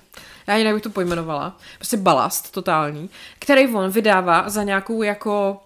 [0.46, 5.60] já ani nevím, jak to pojmenovala, prostě balast totální, který on vydává za nějakou jako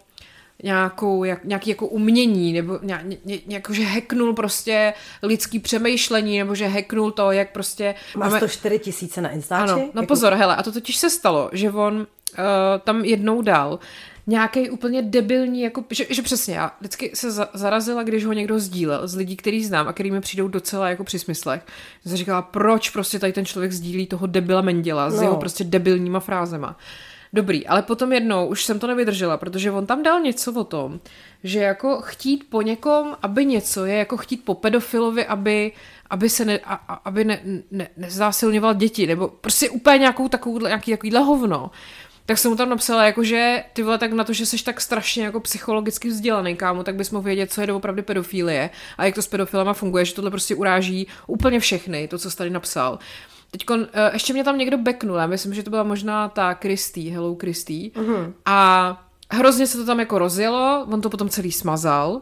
[0.65, 6.55] nějakou, jak, nějaký jako umění, nebo ně, ně, jako, že hacknul prostě lidský přemýšlení, nebo
[6.55, 7.95] že hacknul to, jak prostě...
[8.17, 9.73] Má 104 tisíce na Instači?
[9.73, 10.07] Ano, no jako...
[10.07, 12.07] pozor, hele, a to totiž se stalo, že on uh,
[12.85, 13.79] tam jednou dal
[14.27, 18.59] nějaký úplně debilní, jako, že, že přesně, já vždycky se za, zarazila, když ho někdo
[18.59, 21.63] sdílel z lidí, který znám a který mi přijdou docela jako při smyslech.
[22.07, 25.23] Jsem říkala, proč prostě tady ten člověk sdílí toho debila Menděla s No.
[25.23, 26.77] jeho prostě debilníma frázema.
[27.35, 31.01] Dobrý, ale potom jednou už jsem to nevydržela, protože on tam dal něco o tom,
[31.45, 35.73] že jako chtít po někom, aby něco je jako chtít po pedofilovi, aby,
[36.11, 36.75] aby se ne, a,
[37.05, 41.71] aby ne, ne, neznásilňoval děti, nebo prostě úplně nějakou takovou, nějaký takovýhle hovno.
[42.27, 44.81] Tak jsem mu tam napsala, jako, že ty vole, tak na to, že jsi tak
[44.81, 49.15] strašně jako psychologicky vzdělaný, kámo, tak bys mohl vědět, co je doopravdy pedofilie a jak
[49.15, 52.99] to s pedofilama funguje, že tohle prostě uráží úplně všechny, to, co jsi tady napsal.
[53.55, 57.11] Teď uh, ještě mě tam někdo beknul, já myslím, že to byla možná ta Kristý,
[57.11, 57.91] Hello Kristý.
[57.91, 58.33] Uh-huh.
[58.45, 62.21] A hrozně se to tam jako rozjelo, on to potom celý smazal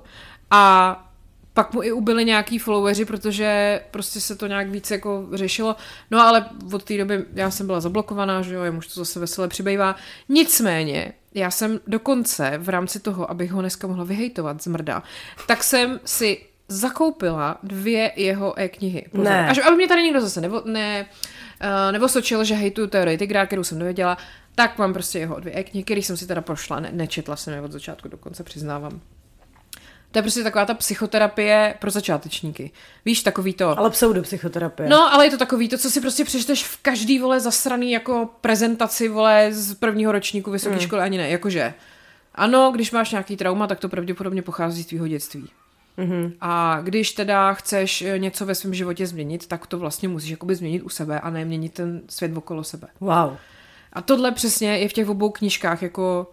[0.51, 1.09] a
[1.55, 5.77] pak mu i ubyli nějaký followeri, protože prostě se to nějak víc jako řešilo.
[6.11, 9.21] No ale od té doby já jsem byla zablokovaná, že jo, jemu už to zase
[9.21, 9.97] veselé přibývá.
[10.29, 15.03] Nicméně, já jsem dokonce v rámci toho, abych ho dneska mohla vyhejtovat z mrda,
[15.47, 16.41] tak jsem si
[16.73, 19.07] zakoupila dvě jeho e-knihy.
[19.11, 19.25] Pozor.
[19.25, 19.49] Ne.
[19.49, 21.07] Až aby mě tady někdo zase nebo, ne,
[21.63, 24.19] uh, nebo sočil, že hejtuju teorii tygra, kterou jsem nevěděla,
[24.55, 27.61] tak mám prostě jeho dvě e-knihy, které jsem si teda prošla, ne, nečetla jsem je
[27.61, 29.01] od začátku, dokonce přiznávám.
[30.11, 32.71] To je prostě taková ta psychoterapie pro začátečníky.
[33.05, 33.79] Víš, takový to...
[33.79, 34.89] Ale pseudopsychoterapie.
[34.89, 38.29] No, ale je to takový to, co si prostě přečteš v každý, vole, zasraný jako
[38.41, 40.85] prezentaci, vole, z prvního ročníku vysoké Hmm.
[40.85, 41.75] školy, ani ne, jakože.
[42.35, 45.49] Ano, když máš nějaký trauma, tak to pravděpodobně pochází z tvýho dětství.
[45.97, 46.11] Mhm.
[46.11, 46.33] Mm-hmm.
[46.41, 50.55] A když teda chceš eh, něco ve svém životě změnit, tak to vlastně musíš jakoby
[50.55, 52.89] změnit u sebe a ne měnit ten svět okolo sebe.
[53.01, 53.37] Wow.
[53.93, 56.31] A tohle přesně je v těch obou knížkách jako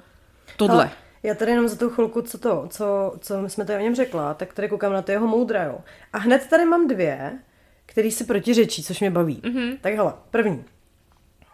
[0.58, 0.84] tohle.
[0.84, 0.92] Ale
[1.24, 4.34] já tady jenom za tu chvilku, co to, co, co jsme tady o něm řekla,
[4.34, 5.80] tak tady koukám na ty jeho moudra, jo.
[6.14, 7.40] A hned tady mám dvě,
[7.86, 9.42] který si protiřečí, což mě baví.
[9.44, 9.78] Mm-hmm.
[9.82, 10.64] Tak hele, první.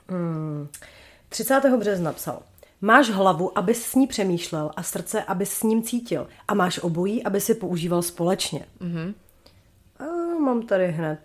[0.10, 0.68] Hmm.
[1.30, 1.62] 30.
[1.78, 2.42] března psal.
[2.82, 6.28] Máš hlavu, abys s ní přemýšlel a srdce, abys s ním cítil.
[6.48, 8.66] A máš obojí, aby si používal společně.
[8.82, 9.14] Mm-hmm.
[10.00, 10.04] A
[10.40, 11.20] mám tady hned.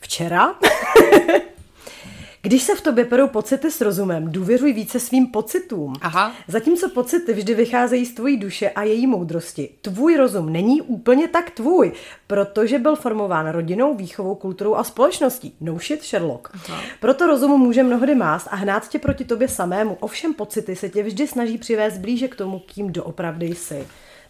[0.00, 0.54] Včera
[2.46, 5.92] Když se v tobě perou pocity s rozumem, důvěřuj více svým pocitům.
[6.00, 6.32] Aha.
[6.48, 11.50] Zatímco pocity vždy vycházejí z tvojí duše a její moudrosti, tvůj rozum není úplně tak
[11.50, 11.92] tvůj,
[12.26, 15.54] protože byl formován rodinou, výchovou, kulturou a společností.
[15.60, 16.48] No shit, Sherlock.
[16.54, 16.80] Aha.
[17.00, 19.96] Proto rozumu může mnohdy mást a hnát tě proti tobě samému.
[20.00, 23.86] Ovšem pocity se tě vždy snaží přivést blíže k tomu, kým doopravdy jsi.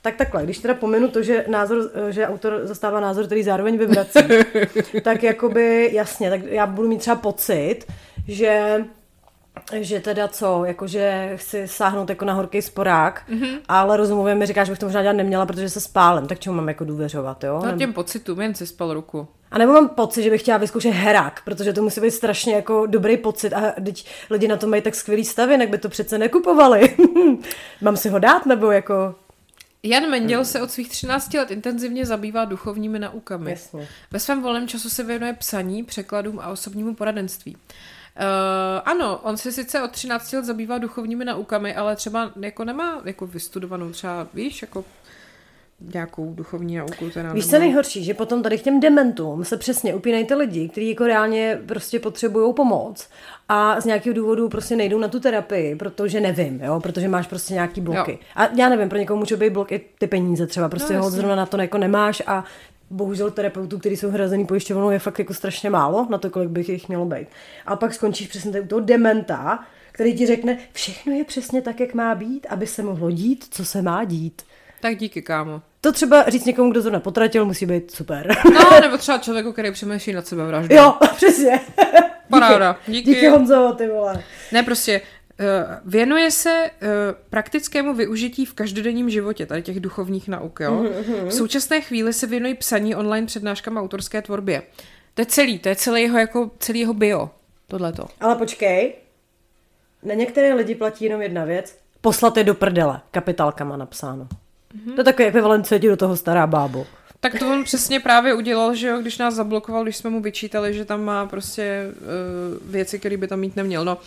[0.07, 4.19] Tak takhle, když teda pomenu to, že, názor, že autor zastává názor, který zároveň vyvrací,
[5.03, 7.85] tak jakoby jasně, tak já budu mít třeba pocit,
[8.29, 8.85] že
[9.73, 13.59] že teda co, jakože chci sáhnout jako na horký sporák, mm-hmm.
[13.69, 16.57] ale rozumově mi říká, že bych to možná dělat neměla, protože se spálem, tak čemu
[16.57, 17.63] mám jako důvěřovat, jo?
[17.65, 19.29] No těm pocitům, jen si spal ruku.
[19.51, 22.87] a nebo mám pocit, že bych chtěla vyzkoušet herák, protože to musí být strašně jako
[22.87, 26.19] dobrý pocit a teď lidi na to mají tak skvělý stavy, jak by to přece
[26.19, 26.97] nekupovali.
[27.81, 29.15] mám si ho dát, nebo jako...
[29.87, 33.51] Jan Menděl se od svých 13 let intenzivně zabývá duchovními naukami.
[33.51, 33.89] Jasně.
[34.11, 37.57] Ve svém volném času se věnuje psaní, překladům a osobnímu poradenství.
[37.57, 37.63] Uh,
[38.85, 43.27] ano, on se sice od 13 let zabývá duchovními naukami, ale třeba jako nemá jako
[43.27, 44.85] vystudovanou třeba, víš, jako
[45.81, 47.11] nějakou duchovní nauku.
[47.11, 50.25] Teda, Víš, nebo- co je nejhorší, že potom tady k těm dementům se přesně upínají
[50.25, 53.09] ty lidi, kteří jako reálně prostě potřebují pomoc
[53.49, 57.55] a z nějakého důvodu prostě nejdou na tu terapii, protože nevím, jo, protože máš prostě
[57.55, 58.13] nějaký bloky.
[58.13, 58.19] Jo.
[58.37, 61.11] A já nevím, pro někoho může být blok i ty peníze třeba, prostě No, ho
[61.11, 62.45] zrovna na to jako nemáš a
[62.91, 66.69] bohužel terapeutů, kteří jsou hrazený pojišťovnou, je fakt jako strašně málo na to, kolik bych
[66.69, 67.29] jich mělo být.
[67.67, 71.81] A pak skončíš přesně tady u toho dementa, který ti řekne, všechno je přesně tak,
[71.81, 74.43] jak má být, aby se mohlo dít, co se má dít.
[74.87, 75.63] Tak díky, kámo.
[75.81, 78.37] To třeba říct někomu, kdo zrovna potratil, musí být super.
[78.55, 80.75] No, nebo třeba člověku, který přemýšlí nad sebe vraždu.
[80.75, 81.61] jo, přesně.
[82.31, 83.15] Paráda, díky.
[83.15, 84.25] Díky Honzo, ty vole.
[84.53, 85.47] Ne, prostě uh,
[85.93, 86.89] věnuje se uh,
[87.31, 90.61] praktickému využití v každodenním životě tady těch duchovních nauk.
[90.61, 90.85] Jo?
[91.29, 94.63] V současné chvíli se věnuje psaní online přednáškám autorské tvorbě.
[95.15, 97.31] To je celý, to je celý jeho, jako, celý jeho bio.
[97.67, 98.07] Tohleto.
[98.21, 98.95] Ale počkej,
[100.03, 101.79] na některé lidi platí jenom jedna věc.
[102.01, 104.29] Poslat je do prdele, kapitálkama napsáno.
[104.75, 104.95] Mm-hmm.
[104.95, 106.87] To je takový ekvivalent, co do toho stará bábo.
[107.21, 110.75] Tak to on přesně právě udělal, že jo, když nás zablokoval, když jsme mu vyčítali,
[110.75, 113.85] že tam má prostě uh, věci, které by tam mít neměl.
[113.85, 113.99] No,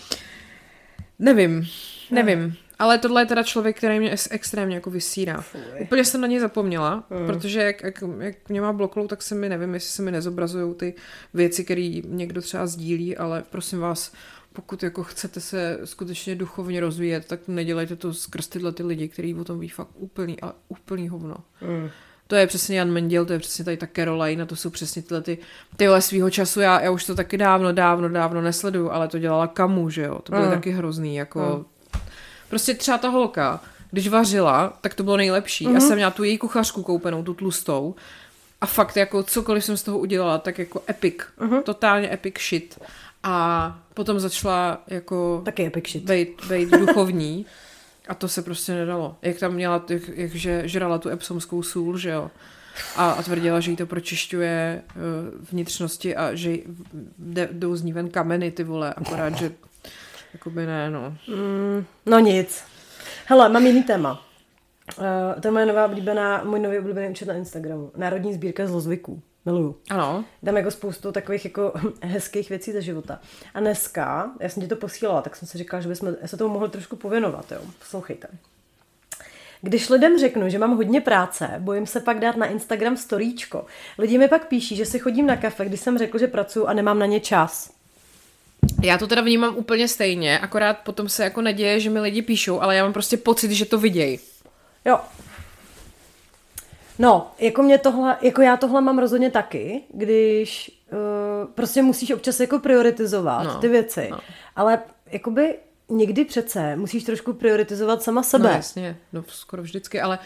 [1.19, 1.67] nevím,
[2.11, 2.55] nevím.
[2.79, 5.41] Ale tohle je teda člověk, který mě extrémně jako vysírá.
[5.41, 5.61] Fuj.
[5.79, 7.27] Úplně jsem na něj zapomněla, mm.
[7.27, 10.75] protože jak, jak, jak mě má bloklou, tak se mi nevím, jestli se mi nezobrazují
[10.75, 10.93] ty
[11.33, 14.11] věci, které někdo třeba sdílí, ale prosím vás,
[14.59, 19.35] pokud jako chcete se skutečně duchovně rozvíjet, tak nedělejte to skrz tyhle ty lidi, kteří
[19.35, 21.35] o tom ví fakt úplný, a úplný hovno.
[21.61, 21.89] Mm.
[22.27, 25.01] To je přesně Jan Menděl, to je přesně tady ta Caroline, a to jsou přesně
[25.01, 25.37] tyhle ty,
[25.75, 29.47] tyhle svýho času, já, já už to taky dávno, dávno, dávno nesleduju, ale to dělala
[29.47, 30.51] Kamu, že jo, to bylo mm.
[30.51, 32.01] taky hrozný, jako, mm.
[32.49, 35.67] prostě třeba ta holka, když vařila, tak to bylo nejlepší.
[35.67, 35.73] Mm-hmm.
[35.73, 37.95] Já jsem měla tu její kuchařku koupenou, tu tlustou,
[38.61, 41.15] a fakt jako cokoliv jsem z toho udělala, tak jako epic.
[41.39, 41.63] Uh-huh.
[41.63, 42.79] Totálně epic shit.
[43.23, 45.41] A potom začala jako...
[45.45, 46.03] Taky epic shit.
[46.03, 47.45] Bejt, bejt duchovní.
[48.07, 49.15] A to se prostě nedalo.
[49.21, 52.31] Jak tam měla, jak, jak že žrala tu epsomskou sůl, že jo.
[52.95, 55.01] A, a tvrdila, že jí to pročišťuje uh,
[55.51, 56.57] vnitřnosti a že
[57.17, 59.51] jde, jdou z ní ven kameny, ty vole, akorát, že
[60.33, 61.17] jakoby ne, no.
[61.27, 62.63] Mm, no nic.
[63.25, 64.25] Hele, mám jiný téma.
[64.97, 67.91] Uh, to je moje nová oblíbená, můj nový oblíbený účet na Instagramu.
[67.97, 69.21] Národní sbírka zlozvyků.
[69.45, 69.75] Miluju.
[69.89, 70.25] Ano.
[70.43, 73.19] Dám jako spoustu takových jako hezkých věcí ze života.
[73.53, 76.53] A dneska, já jsem ti to posílala, tak jsem si říkala, že bychom se tomu
[76.53, 77.61] mohli trošku pověnovat, jo.
[77.79, 78.27] Poslouchejte.
[79.61, 83.65] Když lidem řeknu, že mám hodně práce, bojím se pak dát na Instagram storíčko.
[83.97, 86.73] Lidi mi pak píší, že si chodím na kafe, když jsem řekl, že pracuji a
[86.73, 87.71] nemám na ně čas.
[88.83, 92.61] Já to teda vnímám úplně stejně, akorát potom se jako neděje, že mi lidi píšou,
[92.61, 94.19] ale já mám prostě pocit, že to vidějí.
[94.85, 94.99] Jo,
[96.99, 102.39] No, jako mě tohle, jako já tohle mám rozhodně taky, když uh, prostě musíš občas
[102.39, 104.19] jako prioritizovat no, ty věci, no.
[104.55, 104.79] ale
[105.11, 105.55] jakoby
[105.89, 108.49] někdy přece musíš trošku prioritizovat sama sebe.
[108.49, 110.19] No jasně, no skoro vždycky, ale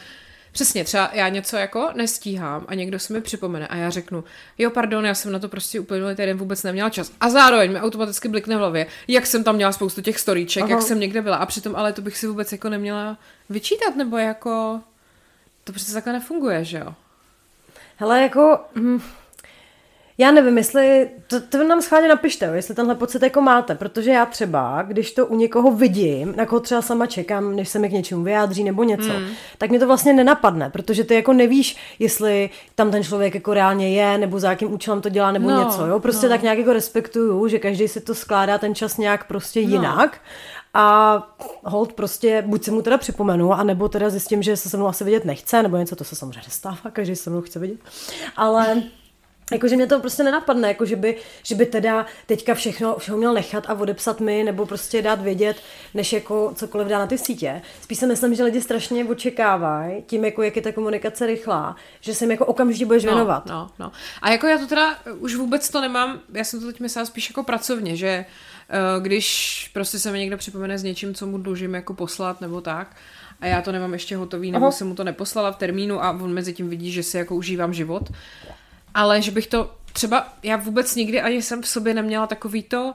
[0.54, 4.24] Přesně, třeba já něco jako nestíhám a někdo se mi připomene a já řeknu,
[4.58, 7.12] jo, pardon, já jsem na to prostě úplně týden vůbec neměla čas.
[7.22, 10.72] A zároveň mi automaticky blikne v hlavě, jak jsem tam měla spoustu těch storíček, Aha.
[10.72, 13.18] jak jsem někde byla a přitom ale to bych si vůbec jako neměla
[13.50, 14.82] vyčítat, nebo jako
[15.64, 16.94] to přece takhle nefunguje, že jo?
[17.96, 18.60] Hele, jako...
[18.76, 19.02] Hm,
[20.18, 24.26] já nevím, jestli, to, to nám schválně napište, jestli tenhle pocit jako máte, protože já
[24.26, 27.92] třeba, když to u někoho vidím, na koho třeba sama čekám, než se mi k
[27.92, 29.26] něčemu vyjádří nebo něco, mm.
[29.58, 34.02] tak mi to vlastně nenapadne, protože ty jako nevíš, jestli tam ten člověk jako reálně
[34.02, 36.34] je, nebo za jakým účelem to dělá, nebo no, něco, jo, prostě no.
[36.34, 39.72] tak nějak jako respektuju, že každý si to skládá ten čas nějak prostě no.
[40.74, 41.18] A
[41.64, 45.04] hold prostě, buď se mu teda připomenu, anebo teda zjistím, že se se mnou asi
[45.04, 47.80] vidět nechce, nebo něco, to se samozřejmě stává, každý se mnou chce vidět.
[48.36, 48.84] Ale
[49.52, 53.34] Jakože mě to prostě nenapadne, jako že by, že by teda teďka všechno, všechno měl
[53.34, 55.58] nechat a odepsat mi, nebo prostě dát vědět,
[55.94, 57.62] než jako cokoliv dá na ty sítě.
[57.82, 62.16] Spíš si myslím, že lidi strašně očekávají, tím jako jak je ta komunikace rychlá, že
[62.16, 63.46] se jim jako okamžitě budeš no, věnovat.
[63.46, 63.92] No, no.
[64.22, 67.30] A jako já to teda už vůbec to nemám, já jsem to teď myslela spíš
[67.30, 68.53] jako pracovně, že Eh,
[69.00, 72.96] když prostě se mi někdo připomene s něčím, co mu dlužím jako poslat nebo tak,
[73.42, 74.72] a já to nemám ještě hotový, nebo Aha.
[74.72, 77.74] jsem mu to neposlala v termínu a on mezi tím vidí, že si jako užívám
[77.74, 78.12] život.
[78.94, 82.94] Ale že bych to třeba, já vůbec nikdy ani jsem v sobě neměla takový to,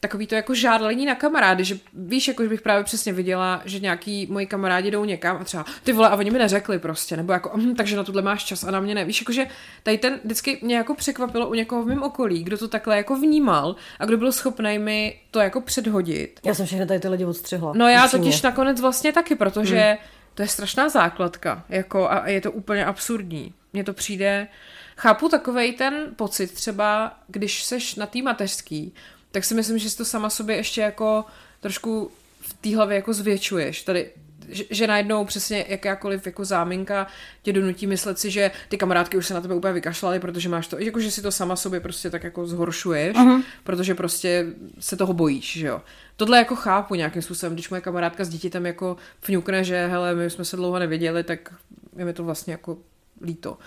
[0.00, 4.26] takový to jako žádlení na kamarády, že víš, jako bych právě přesně viděla, že nějaký
[4.30, 7.50] moji kamarádi jdou někam a třeba ty vole a oni mi neřekli prostě, nebo jako
[7.56, 9.04] hm, takže na tohle máš čas a na mě ne.
[9.04, 9.46] Víš, jakože
[9.82, 13.16] tady ten vždycky mě jako překvapilo u někoho v mém okolí, kdo to takhle jako
[13.16, 16.40] vnímal a kdo byl schopný mi to jako předhodit.
[16.44, 17.72] Já jsem všechny tady ty lidi odstřihla.
[17.76, 19.96] No já totiž nakonec vlastně taky, protože hmm.
[20.34, 23.54] to je strašná základka, jako a je to úplně absurdní.
[23.72, 24.48] Mně to přijde,
[24.96, 28.94] chápu takovej ten pocit třeba, když seš na tý mateřský,
[29.30, 31.24] tak si myslím, že si to sama sobě ještě jako
[31.60, 32.10] trošku
[32.40, 33.82] v té hlavě jako zvětšuješ.
[33.82, 34.10] Tady
[34.50, 37.06] že, že najednou přesně jakákoliv jako záminka
[37.42, 40.66] tě donutí myslet si, že ty kamarádky už se na tebe úplně vykašlaly, protože máš
[40.66, 43.42] to, jako že si to sama sobě prostě tak jako zhoršuješ, uh-huh.
[43.64, 44.46] protože prostě
[44.78, 45.82] se toho bojíš, že jo.
[46.16, 50.30] Tohle jako chápu nějakým způsobem, když moje kamarádka s dítětem jako fňukne, že hele, my
[50.30, 51.54] jsme se dlouho nevěděli, tak
[51.96, 52.78] je mi to vlastně jako
[53.22, 53.58] líto.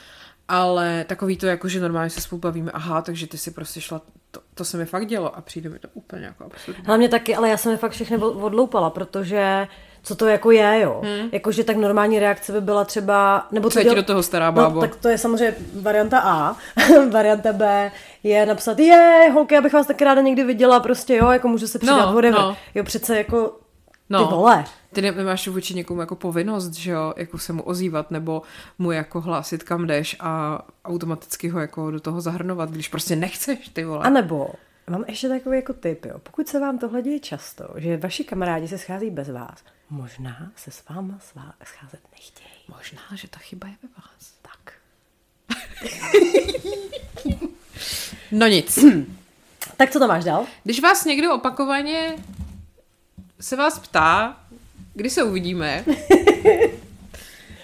[0.47, 4.01] Ale takový to jako, že normálně se spolu bavíme, aha, takže ty si prostě šla
[4.34, 6.84] to, to se mi fakt dělo a přijde mi to úplně jako absurdní.
[6.86, 9.67] Hlavně taky, ale já jsem je fakt všechny odloupala, protože
[10.03, 11.01] co to jako je, jo.
[11.03, 11.29] Hmm.
[11.31, 13.47] Jakože tak normální reakce by byla třeba...
[13.51, 13.95] Nebo co děl...
[13.95, 14.75] do toho stará bábo.
[14.75, 16.55] No, tak to je samozřejmě varianta A.
[17.11, 17.91] varianta B
[18.23, 21.79] je napsat, je, holky, abych vás taky ráda někdy viděla, prostě jo, jako můžu se
[21.79, 22.41] přidat, no, whatever.
[22.41, 22.57] No.
[22.75, 23.59] Jo, přece jako
[24.10, 24.66] No, ty vole.
[24.93, 28.41] Ty nemáš vůči někomu jako povinnost, že jo, jako se mu ozývat, nebo
[28.80, 33.70] mu jako hlásit kam jdeš a automaticky ho jako do toho zahrnovat, když prostě nechceš,
[33.70, 34.06] ty vole.
[34.06, 34.49] A nebo
[34.89, 36.20] Mám ještě takový jako tip, jo.
[36.20, 40.72] Pokud se vám tohle děje často, že vaši kamarádi se schází bez vás, možná se
[40.72, 42.49] s váma svá- scházet nechtějí.
[42.68, 44.34] Možná, že ta chyba je ve vás.
[44.41, 44.74] Tak.
[48.32, 48.80] No nic.
[49.78, 50.45] Tak co tam máš dál?
[50.64, 52.16] Když vás někdo opakovaně
[53.43, 54.37] se vás ptá,
[54.93, 55.85] kdy se uvidíme,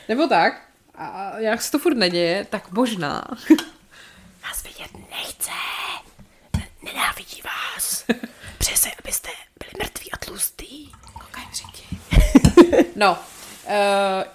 [0.10, 0.62] nebo tak,
[0.96, 3.24] a jak se to furt neděje, tak možná.
[4.44, 5.52] Vás vidět nechce.
[6.84, 8.06] Nenávidí vás.
[8.58, 10.92] Přese, abyste byli mrtví a tlustý.
[11.14, 11.44] Koukaj.
[12.96, 13.18] No, uh,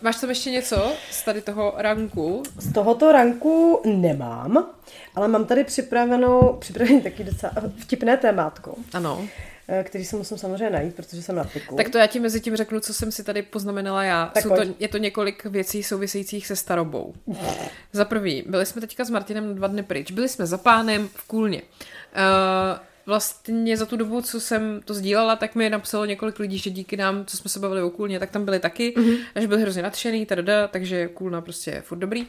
[0.01, 2.43] máš tam ještě něco z tady toho ranku?
[2.57, 4.67] Z tohoto ranku nemám,
[5.15, 9.29] ale mám tady připravenou, připravený taky docela vtipné témátko, Ano.
[9.69, 11.77] Eh, který si musím samozřejmě najít, protože jsem na piku.
[11.77, 14.31] Tak to já ti mezi tím řeknu, co jsem si tady poznamenala já.
[14.35, 17.15] Tak Jsou to, je to několik věcí souvisejících se starobou.
[17.93, 20.11] za prvý, byli jsme teďka s Martinem na dva dny pryč.
[20.11, 21.63] Byli jsme za pánem v Kůlně.
[21.63, 26.71] Uh, vlastně za tu dobu, co jsem to sdílela, tak mi napsalo několik lidí, že
[26.71, 29.19] díky nám, co jsme se bavili o Kůlně, tak tam byli taky, mm-hmm.
[29.37, 32.27] že byli hrozně nadšený, tada, takže Kůlna prostě je furt dobrý.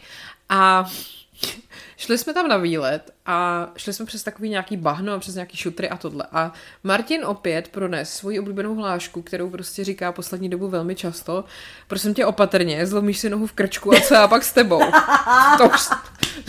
[0.50, 0.90] A
[1.98, 5.58] šli jsme tam na výlet a šli jsme přes takový nějaký bahno a přes nějaký
[5.58, 6.26] šutry a tohle.
[6.32, 11.46] A Martin opět prones svoji oblíbenou hlášku, kterou prostě říká poslední dobu velmi často.
[11.88, 14.82] Prosím tě opatrně, zlomíš si nohu v krčku a co já pak s tebou.
[15.58, 15.82] To už,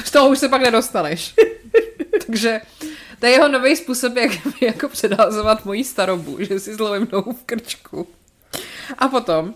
[0.05, 1.35] z toho už se pak nedostaneš.
[2.27, 2.61] Takže
[3.21, 7.33] to je jeho nový způsob, jak mi jako předhazovat moji starobu, že si zlomím nohu
[7.33, 8.09] v krčku.
[8.99, 9.55] A potom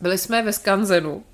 [0.00, 1.24] byli jsme ve Skanzenu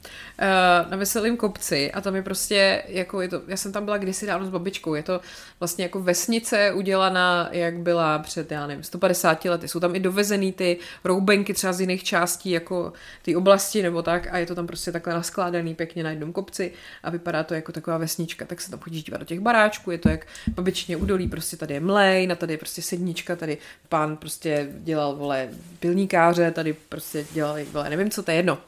[0.90, 4.26] na Veselým kopci a tam je prostě, jako je to, já jsem tam byla kdysi
[4.26, 5.20] dávno s babičkou, je to
[5.60, 9.68] vlastně jako vesnice udělaná, jak byla před, já nevím, 150 lety.
[9.68, 14.28] Jsou tam i dovezený ty roubenky třeba z jiných částí, jako ty oblasti nebo tak
[14.30, 16.72] a je to tam prostě takhle naskládaný pěkně na jednom kopci
[17.02, 19.98] a vypadá to jako taková vesnička, tak se tam chodíš dívat do těch baráčků, je
[19.98, 24.16] to jak babičně údolí, prostě tady je mlej, na tady je prostě sednička, tady pán
[24.16, 25.48] prostě dělal, vole,
[25.80, 28.58] pilníkáře, tady prostě dělal, vole, nevím co, to je jedno.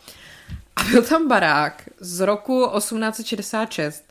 [0.76, 4.04] A byl tam barák z roku 1866,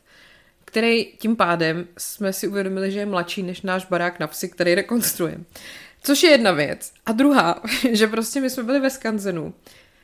[0.64, 4.74] který tím pádem jsme si uvědomili, že je mladší než náš barák na vsi, který
[4.74, 5.44] rekonstruujeme.
[6.02, 6.92] Což je jedna věc.
[7.06, 9.54] A druhá, že prostě my jsme byli ve Skanzenu,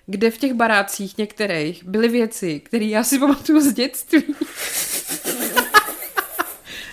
[0.06, 4.22] kde v těch barácích některých byly věci, které já si pamatuju z dětství.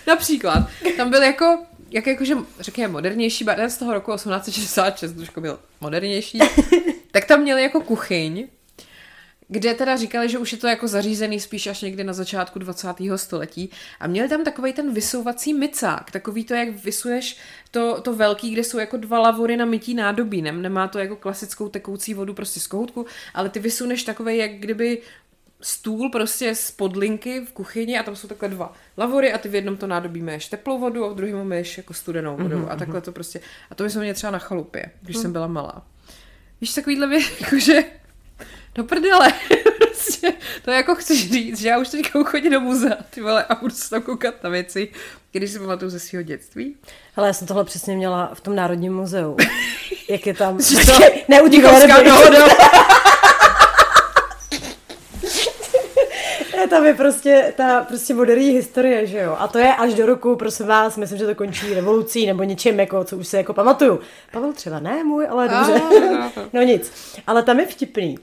[0.06, 1.58] Například, tam byl jako,
[1.90, 6.38] jak jakože, řekněme, modernější barák z toho roku 1866, trošku byl modernější,
[7.10, 8.48] tak tam měli jako kuchyň,
[9.48, 12.88] kde teda říkali, že už je to jako zařízený spíš až někdy na začátku 20.
[13.16, 13.70] století
[14.00, 17.38] a měli tam takový ten vysouvací micák, takový to, jak vysuješ
[17.70, 21.16] to, to velký, kde jsou jako dva lavory na mytí nádobí, Nem, nemá to jako
[21.16, 25.02] klasickou tekoucí vodu prostě z kohoutku, ale ty vysuneš takový, jak kdyby
[25.60, 29.54] stůl prostě z podlinky v kuchyni a tam jsou takhle dva lavory a ty v
[29.54, 32.70] jednom to nádobí měješ teplou vodu a v druhém měješ jako studenou vodu mm-hmm.
[32.70, 33.40] a takhle to prostě,
[33.70, 35.22] a to jsme měli třeba na chalupě, když mm.
[35.22, 35.86] jsem byla malá.
[36.60, 37.84] Víš, takovýhle věc, jakože
[38.76, 39.32] do prdele.
[39.78, 40.32] prostě,
[40.64, 43.74] to jako chceš říct, že já už teďka chodím do muzea, ty vole, a budu
[43.74, 44.88] se tam koukat na věci,
[45.32, 46.76] když si pamatuju ze svého dětství.
[47.16, 49.36] Ale já jsem tohle přesně měla v tom Národním muzeu.
[50.08, 50.58] Jak je tam...
[50.58, 50.64] To-
[52.04, 52.48] dohoda.
[56.56, 59.36] Ne, tam je prostě ta prostě moderní historie, že jo.
[59.38, 62.80] A to je až do roku, prosím vás, myslím, že to končí revolucí nebo něčím,
[62.80, 64.00] jako, co už se jako pamatuju.
[64.32, 65.80] Pavel třeba ne můj, ale dobře.
[66.52, 66.92] no nic.
[67.26, 68.18] Ale tam je vtipný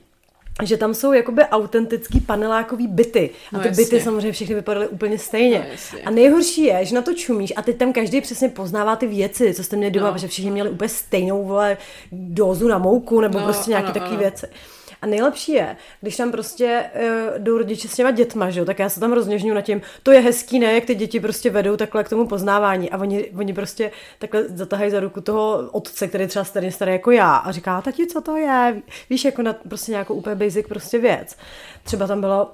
[0.64, 3.30] že tam jsou jakoby autentický panelákový byty.
[3.30, 3.84] A No ty jasně.
[3.84, 5.60] byty samozřejmě všechny vypadaly úplně stejně.
[5.60, 6.02] No jasně.
[6.02, 9.54] a nejhorší je, že na to čumíš a teď tam každý přesně poznává ty věci,
[9.54, 10.14] co jste měli doma, No.
[10.14, 11.78] protože všichni měli úplně stejnou vole
[12.12, 14.48] dózu na mouku nebo No, prostě nějaké takové věci.
[15.04, 18.80] A nejlepší je, když tam prostě uh, jdou rodiče s těma dětma, že jo, tak
[18.80, 21.78] já se tam rozněžňu nad tím, to je hezký, ne, jak ty děti prostě vedou
[21.78, 26.28] takhle k tomu poznávání a oni, oni prostě takhle zatahají za ruku toho otce, který
[26.28, 29.92] třeba stejně starý jako já a říká, tati, co to je, víš, jako na prostě
[29.92, 31.36] nějakou úplně basic prostě věc.
[31.84, 32.52] Třeba tam bylo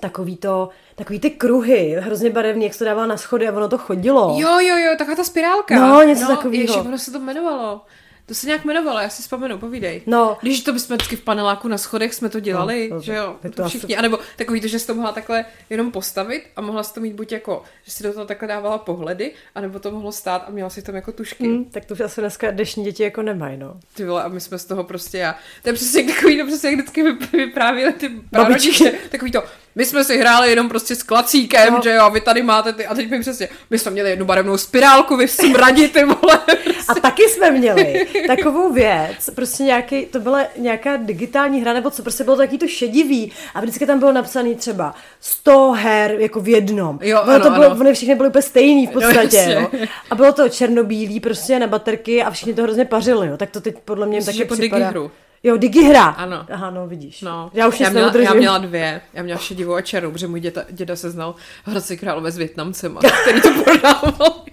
[0.00, 3.68] takový to, takový ty kruhy, hrozně barevný, jak se to dává na schody a ono
[3.68, 4.36] to chodilo.
[4.38, 5.78] Jo, jo, jo, taková ta spirálka.
[5.78, 6.62] No, něco takovýho.
[6.62, 7.80] Ještě, ono se to jmenovalo.
[8.28, 10.02] To se nějak jmenovalo, já si vzpomenu, povídej.
[10.06, 10.38] No.
[10.42, 13.36] Když to bychom vždycky v paneláku na schodech jsme to dělali, No, no, že jo,
[13.42, 16.60] to to asi- všichni, anebo takový to, že jsi to mohla takhle jenom postavit a
[16.60, 19.90] mohla si to mít buď jako, že si do toho takhle dávala pohledy, anebo to
[19.90, 21.48] mohlo stát a měla si tam jako tušky.
[21.48, 23.80] Hm, tak to už asi dneska dnešní děti jako nemají, no.
[23.94, 25.36] Ty vole, a my jsme z toho prostě já.
[25.62, 28.92] To je přesně takový, to přesně jak vždycky vyp- vyprávěli ty prarodiče.
[29.10, 29.42] Takový to,
[29.78, 31.80] My jsme si hráli jenom prostě s klacíkem, No.
[31.84, 34.24] že jo, a vy tady máte ty, a teď mi přesně, my jsme měli jednu
[34.24, 36.38] barevnou spirálku, vy smradí ty vole.
[36.88, 42.02] A taky jsme měli takovou věc, prostě nějaký, to byla nějaká digitální hra, nebo co,
[42.02, 46.48] prostě bylo taky to šedivý a vždycky tam bylo napsaný třeba 100 her jako v
[46.48, 46.98] jednom.
[47.02, 47.92] Jo, ono ano, to bylo, ano.
[47.94, 49.54] Všechny byly úplně stejný v podstatě, jasně.
[49.54, 49.70] jo.
[50.10, 53.36] A bylo to černobílý prostě na baterky a všichni to hrozně pařili, jo.
[53.36, 54.78] Tak to teď podle mě Myslíš taky připadá.
[54.86, 55.10] digihru?
[55.42, 56.04] Jo, digihra.
[56.04, 56.46] Ano.
[56.52, 57.20] Aha, no vidíš.
[57.22, 59.00] No, Já už já nic měla, já měla dvě.
[59.14, 61.34] Já měla šedivou a černou, protože můj děda, děda se znal
[61.64, 64.12] Hradci Králové s Větnamcema, který to prodával.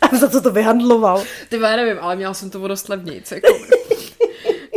[0.00, 1.22] A za co to vyhandloval?
[1.48, 3.48] Ty já nevím, ale měla jsem to o dost levnějc, jako.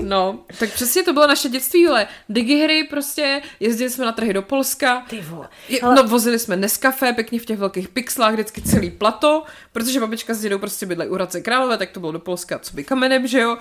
[0.02, 4.42] No, tak přesně to bylo naše dětství, ale digihry prostě, jezdili jsme na trhy do
[4.42, 5.48] Polska, Ty vole.
[5.82, 9.44] Ale- No, vozili jsme Nescafé pěkně v těch velkých pixlách, vždycky celý plato,
[9.74, 12.74] protože babička s dědou prostě bydlejí u Hradce Králové, tak to bylo do Polska, co
[12.76, 13.58] by kamenem, že jo.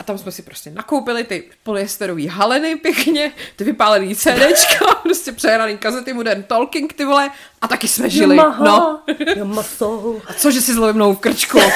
[0.00, 5.78] A tam jsme si prostě nakoupili ty polyesterové haleny pěkně, ty vypálený CDčka, prostě přehraný
[5.78, 7.30] kazety Modern Talking, ty vole,
[7.62, 8.36] a taky jsme žili.
[8.36, 9.00] Yamaha, No.
[9.36, 10.16] Yamaso.
[10.28, 11.58] A cože si zlomil mnou v krčku?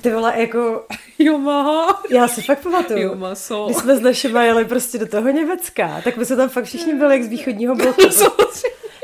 [0.00, 0.84] Ty vole, jako,
[1.18, 2.02] jo, maha.
[2.10, 2.98] já si fakt pamatuju.
[2.98, 3.64] Jo, maso.
[3.66, 6.94] Když jsme s našima jeli prostě do toho Německa, tak my jsme tam fakt všichni
[6.94, 8.02] byli jak z východního bloku.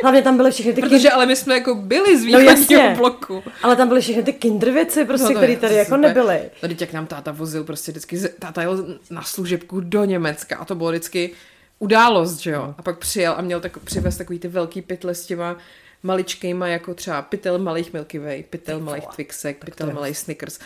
[0.02, 2.94] Hlavně tam byly všechny ty Protože ale my jsme jako byli z No východního jasně.
[2.98, 3.42] bloku.
[3.62, 6.00] Ale tam byly všechny ty kinder věci, prostě, No které tady jako super.
[6.00, 6.40] nebyly.
[6.60, 10.64] Tady jak nám táta vozil prostě vždycky, z- táta jel na služebku do Německa a
[10.64, 11.30] to bylo vždycky
[11.78, 12.74] událost, že jo.
[12.78, 15.56] A pak přijel a měl tak, přivez takový ty velký pytle s těma
[16.02, 20.58] maličkejma, jako třeba pytel malých Milky Way, pytel malých Twixek, pytel malých Snickers.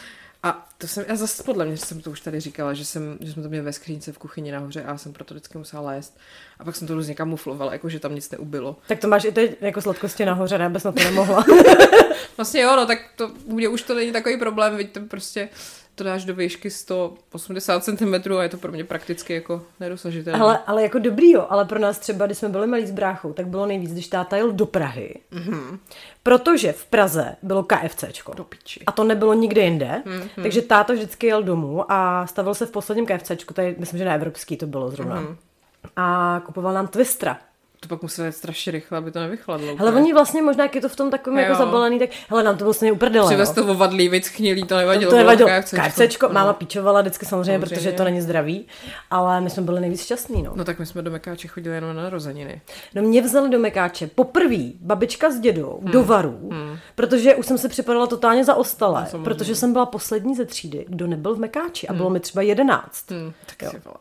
[0.78, 3.32] To jsem, já zase podle mě, že jsem to už tady říkala, že, jsem, že
[3.32, 6.18] jsme to měli ve skřínce v kuchyni nahoře a já jsem proto vždycky musela lézt.
[6.58, 8.76] A pak jsem to různě kamuflovala, jako že tam nic neubylo.
[8.88, 10.68] Tak to máš i teď jako sladkosti nahoře, ne?
[10.68, 11.44] Bez na to nemohla.
[12.36, 15.48] Vlastně jo, no tak to, mě už to není takový problém, vidíte, prostě
[15.96, 20.40] to dáš do výšky 180 cm a je to pro mě prakticky jako nedosažitelné.
[20.40, 23.32] ale, ale jako dobrý jo, ale pro nás třeba, když jsme byli malí s bráchou,
[23.32, 25.14] tak bylo nejvíc, když táta jel do Prahy.
[25.32, 25.78] Mm-hmm.
[26.22, 28.34] Protože v Praze bylo KFCčko.
[28.34, 28.80] Do piči.
[28.86, 30.42] A to nebylo nikde jinde, mm-hmm.
[30.42, 34.14] takže táta vždycky jel domů a stavil se v posledním KFCčku, tady myslím, že na
[34.14, 35.22] evropský to bylo zrovna.
[35.22, 35.36] Mm-hmm.
[35.96, 37.38] A kupoval nám Twistra.
[37.86, 39.72] To pak muselo jít strašně rychle, aby to nevychladlo.
[39.74, 39.90] Úplně.
[39.90, 41.58] oni vlastně možná, jak je to v tom takovém jako Jo.
[41.58, 43.26] zabalený, tak hele, nám to bylo stejně uprdele.
[43.26, 43.54] Přivez jo.
[43.64, 45.10] to ovadlý, víc chnilý, to nevadilo.
[45.10, 45.48] To nevadilo.
[45.50, 45.76] bylo KFCčko.
[46.02, 46.32] KFCčko, No.
[46.34, 47.76] máma píčovala vždycky samozřejmě, Samozřejmě.
[47.76, 48.66] protože to není zdravý,
[49.10, 50.52] ale my jsme byli nejvíc šťastní, no.
[50.54, 52.60] No tak my jsme do Mekáče chodili jenom na narozeniny.
[52.94, 55.92] No mě vzali do Mekáče poprvé babička s dědou Hmm.
[55.92, 56.50] do varů,
[56.94, 61.06] protože už jsem se připadala totálně zaostalé, No, protože jsem byla poslední ze třídy, kdo
[61.06, 63.10] nebyl v Mekáči a bylo mi třeba jedenáct.
[63.10, 63.96] Hmm, tak vole.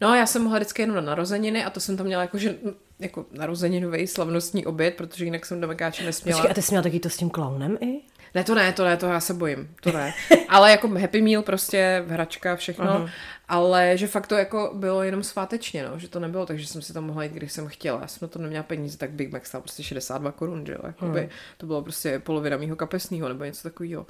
[0.00, 2.54] No já jsem mohla vždycky jenom na narozeniny a to jsem tam měla jako, že,
[3.00, 6.38] jako narozeninový slavnostní oběd, protože jinak jsem do Mekáče nesměla.
[6.38, 8.00] Počkej, a ty jsi měla taky to s tím klaunem i?
[8.34, 10.14] Ne, to ne, to ne, to já se bojím, to ne.
[10.48, 13.10] Ale jako Happy Meal prostě, hračka, všechno, uh-huh.
[13.48, 16.92] ale že fakt to jako bylo jenom svátečně, no, že to nebylo, takže jsem si
[16.92, 18.00] tam mohla jít, když jsem chtěla.
[18.00, 20.78] Já jsem na to neměla peníze, tak Big Mac stál prostě 62 korun, že jo,
[20.86, 24.06] jakoby, to bylo prostě polovina mýho kapesního nebo něco takového.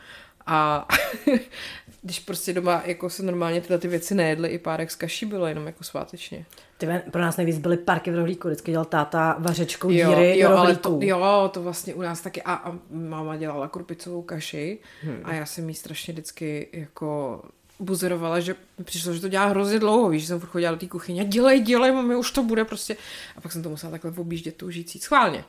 [0.47, 0.89] A
[2.03, 5.47] když prostě doma jako se normálně tyhle ty věci nejedly, i párek z kaší bylo
[5.47, 6.47] jenom jako svátečně.
[6.81, 10.57] Ty, pro nás nejvíc byly parky v rohlíku, vždycky dělal táta vařečkou díry jo, do
[10.57, 12.43] ale to, jo, to vlastně u nás taky.
[12.43, 15.21] A, a máma dělala krupicovou kaši hmm.
[15.25, 17.43] a já jsem jí strašně vždycky jako
[17.79, 18.55] buzerovala, že
[18.85, 21.61] přišlo, že to dělá hrozně dlouho, víš, že jsem furt chodila do té kuchyně, dělej,
[21.61, 22.97] dělej, mami, už to bude prostě.
[23.37, 25.45] A pak jsem to musela takhle objíždět tou žící schválně.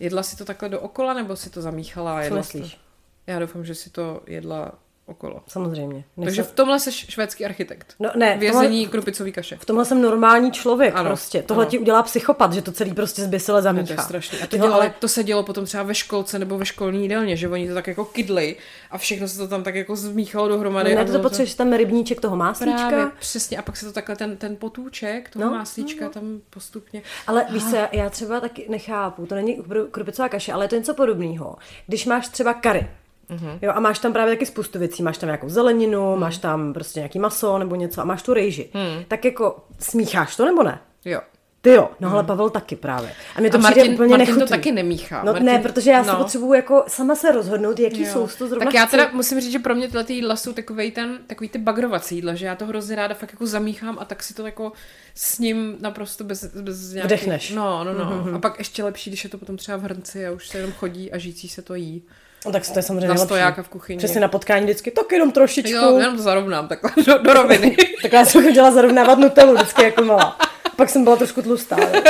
[0.00, 2.74] Jedla si to takhle dookola, nebo si to zamíchala a Co jedla myslíš?
[2.74, 2.80] to?
[3.26, 4.72] Já doufám, že si to jedla
[5.06, 5.42] okolo.
[5.48, 6.04] Samozřejmě.
[6.16, 7.94] Než Takže v tomhle jsi švédský architekt.
[8.00, 9.56] No ne, v Vězení tomhle, krupicový kaše.
[9.56, 11.42] v tomhle jsem normální člověk Ano, prostě.
[11.42, 11.70] Tohle ano.
[11.70, 13.86] ti udělá psychopat, že to celý prostě zbysile Ne, zamíchá.
[13.86, 14.38] to je strašný.
[14.38, 17.36] A to, dělo, ale to se dělo potom třeba ve školce nebo ve školní jídelně,
[17.36, 18.56] že oni to tak jako kydli
[18.90, 20.94] a všechno se to tam tak jako zmíchalo dohromady.
[20.94, 22.88] No, a ne, to bylo potřebuješ tam rybníček toho máslíčka.
[22.88, 23.58] Právě, přesně.
[23.58, 27.02] A pak se to takhle, ten, ten potůček, toho No, no, máslíčka no, tam postupně.
[27.26, 30.76] Ale víš co, já- třeba taky nechápu, to není kru- krupicová kaše, ale je to
[30.76, 31.56] něco podobného.
[31.86, 32.86] Když máš třeba kary,
[33.28, 33.58] Mhm.
[33.62, 35.02] Jo, a máš tam právě taky spoustu věcí.
[35.02, 38.68] Máš tam nějakou zeleninu, máš tam prostě nějaký maso nebo něco a máš tu rejži.
[38.74, 39.04] Mhm.
[39.08, 40.78] Tak jako smícháš to nebo ne?
[41.04, 41.20] Jo.
[41.60, 43.12] Ty jo, no ale Pavel taky právě.
[43.36, 43.66] A mě to Mhm.
[43.66, 44.56] A přijde Martin, úplně Martin to nechutný.
[44.56, 45.18] taky nemíchá.
[45.24, 46.16] No Martin, ne, protože já no.
[46.16, 48.08] potřebuju jako sama se rozhodnout, jaký Jo.
[48.12, 48.90] sousto zrovna Tak já chci.
[48.90, 52.14] teda musím říct, že pro mě tyhle ty jídla jsou takový ten, takový ty bagrovací
[52.14, 54.72] jídla, že já to hrozně ráda fakt jako zamíchám a tak si to jako
[55.14, 57.04] s ním naprosto bez, bez nějakých...
[57.06, 57.50] Vdechneš.
[57.50, 58.04] No, no, no.
[58.04, 58.34] Mm-hmm.
[58.34, 60.72] A pak ještě lepší, když je to potom třeba v hrnci a už se jenom
[60.72, 62.02] chodí a žijící se to jí.
[62.46, 63.98] No tak to je samozřejmě Na stojáka v kuchyni.
[63.98, 65.72] Přesně na potkání vždycky, tak jenom trošičku.
[65.78, 67.76] Jo, jenom to zarovnám takhle do, do roviny.
[68.02, 70.36] Tak já jsem chodila zarovnávat Nutellu vždycky jako malá.
[70.76, 71.76] Pak jsem byla trošku tlustá.
[71.80, 72.02] jo.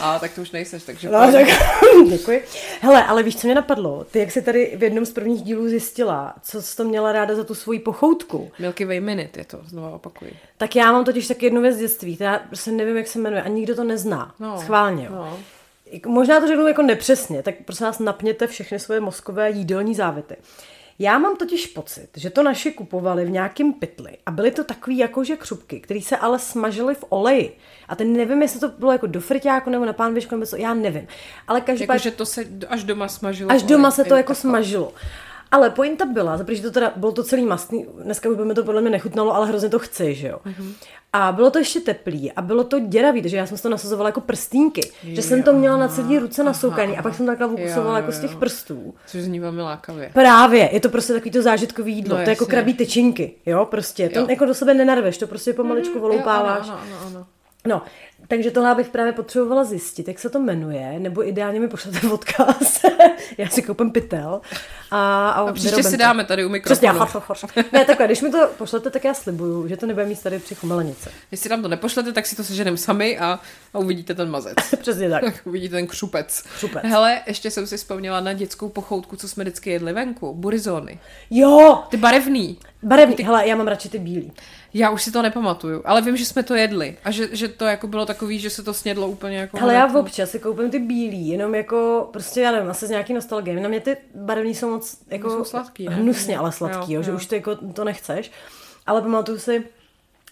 [0.00, 1.08] A tak to už nejseš, takže...
[1.10, 1.46] No, tak,
[2.10, 2.44] děkuji.
[2.80, 4.04] Hele, ale víš, co mě napadlo?
[4.10, 7.34] Ty, jak jsi tady v jednom z prvních dílů zjistila, co jsi to měla ráda
[7.34, 10.32] za tu svoji pochoutku, Milky Way Minute je to, znovu opakuji.
[10.56, 13.42] tak já mám totiž taky jednu věc z dětství, která se nevím, jak se jmenuje
[13.42, 14.34] a nikdo to nezná.
[14.40, 15.10] No, Schválně, jo.
[15.14, 15.38] No.
[15.92, 20.36] Jako, Možná to řeknu jako nepřesně, tak prosím vás napněte všechny svoje mozkové jídelní závity.
[20.98, 24.98] Já mám totiž pocit, že to naši kupovali v nějakém pytli a byly to takový
[24.98, 27.56] jakože křupky, které se ale smažily v oleji.
[27.88, 30.74] A ten nevím, jestli to bylo jako do friťáku nebo na pánvičku nebo co, já
[30.74, 31.06] nevím.
[31.48, 31.94] Ale každopádně...
[31.94, 33.52] Jakože to se až doma smažilo.
[33.52, 34.92] Až doma se to jako smažilo.
[35.52, 38.54] Ale pointa byla, za že to teda bylo to celý mastný, dneska už by mi
[38.54, 40.38] to podle mě nechutnalo, ale hrozně to chci, že jo.
[40.44, 40.72] Mhm.
[41.12, 44.20] A bylo to ještě teplý a bylo to děravý, takže já jsem to nasazovala jako
[44.20, 44.90] prstínky.
[45.02, 48.12] že jsem to měla na celý ruce nasoukaný a pak jsem takhle ukusovala Jo, jako
[48.12, 48.38] z těch jo.
[48.38, 48.94] prstů.
[49.06, 50.10] Což zní velmi lákavě.
[50.14, 53.64] Právě, je to prostě takový to zážitkový jídlo, No, to je jako krabí tyčinky, jo,
[53.70, 54.26] prostě, to Jo.
[54.30, 56.66] jako do sebe nenarveš, to prostě pomaličku voloupáváš.
[56.66, 57.26] Jo, ano, ano, ano, ano.
[57.66, 57.82] No,
[58.28, 62.80] takže tohle bych právě potřebovala zjistit, jak se to jmenuje, nebo ideálně mi pošlete odkaz.
[63.38, 64.40] Já si koupím pytel.
[64.90, 65.96] A, a, A příště si to.
[65.96, 67.24] dáme tady u Přesně, mikrofonu.
[67.28, 67.72] horš, horš.
[67.72, 70.54] Ne, takhle, když mi to pošlete, tak já slibuju, že to nebude mít tady při
[70.54, 71.10] chumelenice.
[71.30, 73.40] Jestli nám to nepošlete, tak si to seženeme sami a,
[73.74, 74.54] a uvidíte ten mazec.
[74.80, 75.24] Přesně tak.
[75.24, 76.42] Tak uvidíte ten křupec.
[76.56, 76.82] Křupec.
[76.84, 80.34] Hele, ještě jsem si vzpomněla na dětskou pochoutku, co jsme vždycky jedli venku.
[80.34, 80.98] Burizony.
[81.30, 82.58] Jo, Ty barevný.
[82.82, 83.16] Barevný.
[83.24, 84.32] Hele, já mám radši ty bílý.
[84.74, 87.64] Já už si to nepamatuju, ale vím, že jsme to jedli a že, že to
[87.64, 89.56] jako bylo takový, že se to snědlo úplně jako...
[89.58, 93.12] Hele, já občas si koupím ty bílý, jenom jako, prostě já nevím, asi z nějaký
[93.12, 93.60] nostalgie.
[93.60, 95.94] Na mě ty barevný jsou moc jako Jsou sladký, ne?
[95.94, 97.16] hnusně, ale sladký, jo, Jo, že jo.
[97.16, 98.30] už to jako to nechceš.
[98.86, 99.64] Ale pamatuju si,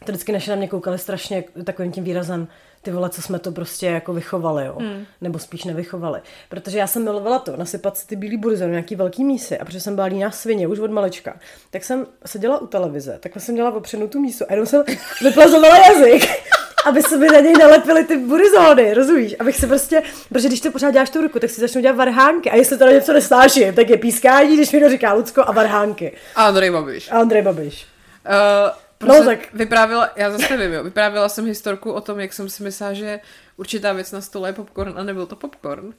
[0.05, 2.49] to vždycky naše na mě koukali strašně takovým tím výrazem,
[2.83, 4.77] ty vole, co jsme to prostě jako vychovali, jo.
[4.81, 5.07] Hmm.
[5.21, 6.21] Nebo spíš nevychovali.
[6.49, 9.59] Protože já jsem milovala to, nasypat si ty bílý burzony, nějaký velký mísy.
[9.59, 11.37] A protože jsem byla líná svině už od malička,
[11.71, 14.85] tak jsem seděla u televize, takhle jsem měla opřenou tu mísu a jenom jsem
[15.23, 16.31] vyplazovala jazyk.
[16.85, 19.37] aby se mi na něj nalepily ty burizóny, rozumíš?
[19.39, 22.51] Abych se prostě, protože když to pořád děláš tu ruku, tak si začnou dělat varhánky.
[22.51, 26.13] A jestli teda něco nesnáším, tak je pískání, když mi to říká Lucko a varhánky.
[26.35, 27.11] A Andrej Babiš.
[27.11, 27.87] A Andrej Babiš.
[28.27, 28.71] Uh,
[29.01, 32.63] prostě tak- Vyprávěla, já zase nevím, jo, vyprávěla jsem historku o tom, jak jsem si
[32.63, 33.21] myslela, že
[33.57, 35.95] určitá věc na stole je popcorn a nebyl to popcorn.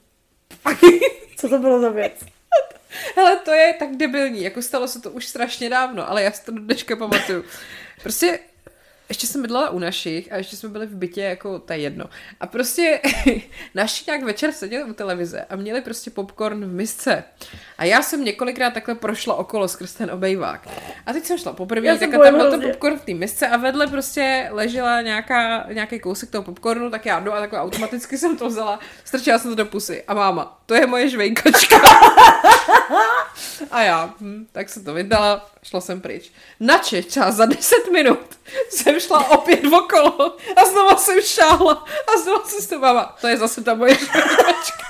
[1.36, 2.12] Co to bylo za věc?
[3.16, 6.44] Hele, to je tak debilní, jako stalo se to už strašně dávno, ale já si
[6.44, 7.44] to do dneška pamatuju.
[8.02, 8.38] Prostě
[9.08, 12.04] ještě jsem bydlela u našich a ještě jsme byli v bytě, jako to je jedno.
[12.40, 13.00] A prostě
[13.74, 17.24] naši nějak večer seděli u televize a měli prostě popcorn v misce.
[17.78, 20.68] A já jsem několikrát takhle prošla okolo skrz ten obejvák.
[21.06, 23.48] A teď jsem šla poprvé, Já tak a tam byl ten popcorn v té misce
[23.48, 28.18] a vedle prostě ležela nějaká, nějaký kousek toho popcornu, tak já jdu a takhle automaticky
[28.18, 30.02] jsem to vzala, strčila jsem to do pusy.
[30.08, 31.80] A máma, to je moje žvejkačka.
[33.70, 36.32] A já, hm, tak jsem to vydala, šla jsem pryč.
[36.60, 38.38] Načež třeba za 10 minut
[38.70, 41.84] jsem šla opět okolo a znova jsem šáhla
[42.14, 44.86] a znova jsem to mama, to je zase ta moje žvejkačka.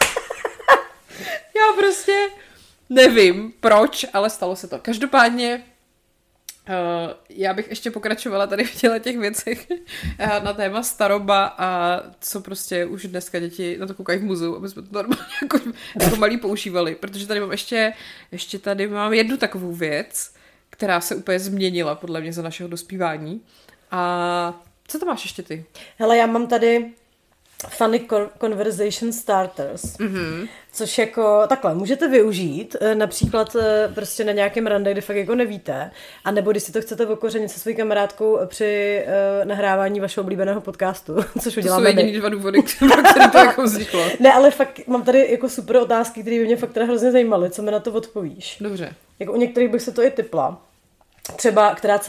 [1.56, 2.28] Já prostě
[2.90, 4.78] nevím proč, ale stalo se to.
[4.78, 5.64] Každopádně
[7.28, 12.40] já bych ještě pokračovala tady v těle těch věcech uh, na téma staroba a co
[12.40, 15.58] prostě už dneska děti na to koukají v muzeu, aby jsme to normálně jako,
[16.00, 17.92] jako malí používali, protože tady mám ještě,
[18.32, 20.34] ještě tady mám jednu takovou věc,
[20.70, 23.40] která se úplně změnila podle mě za našeho dospívání.
[23.90, 25.64] A co to máš ještě ty?
[25.98, 26.92] Hele, já mám tady
[27.68, 30.48] funny con- conversation starters, mm-hmm.
[30.72, 35.34] což jako takhle můžete využít, eh, například eh, prostě na nějakém rande, kde fakt jako
[35.34, 35.90] nevíte,
[36.24, 40.60] a nebo když si to chcete okořenit se svojí kamarádkou při uh, nahrávání vašeho oblíbeného
[40.60, 44.02] podcastu, což To jsou uděláme jediný dva důvody, které to jako vzniklo.
[44.20, 47.50] Ne, ale fakt mám tady jako super otázky, které by mě fakt teda hrozně zajímaly,
[47.50, 48.56] co mi na to odpovíš.
[48.60, 48.94] Dobře.
[49.18, 50.62] Jako u některých bych se to i typla.
[51.36, 52.00] Třeba, která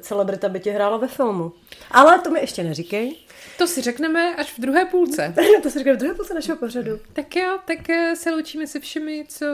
[0.00, 1.52] celebrita by ti hrála ve filmu.
[1.90, 3.16] Ale to mi ještě neříkej.
[3.58, 5.34] To si řekneme až v druhé půlce.
[5.62, 7.00] to si říkám v druhé půlce našeho pořadu.
[7.12, 9.46] Tak jo, tak eh, se loučíme se všemi, co...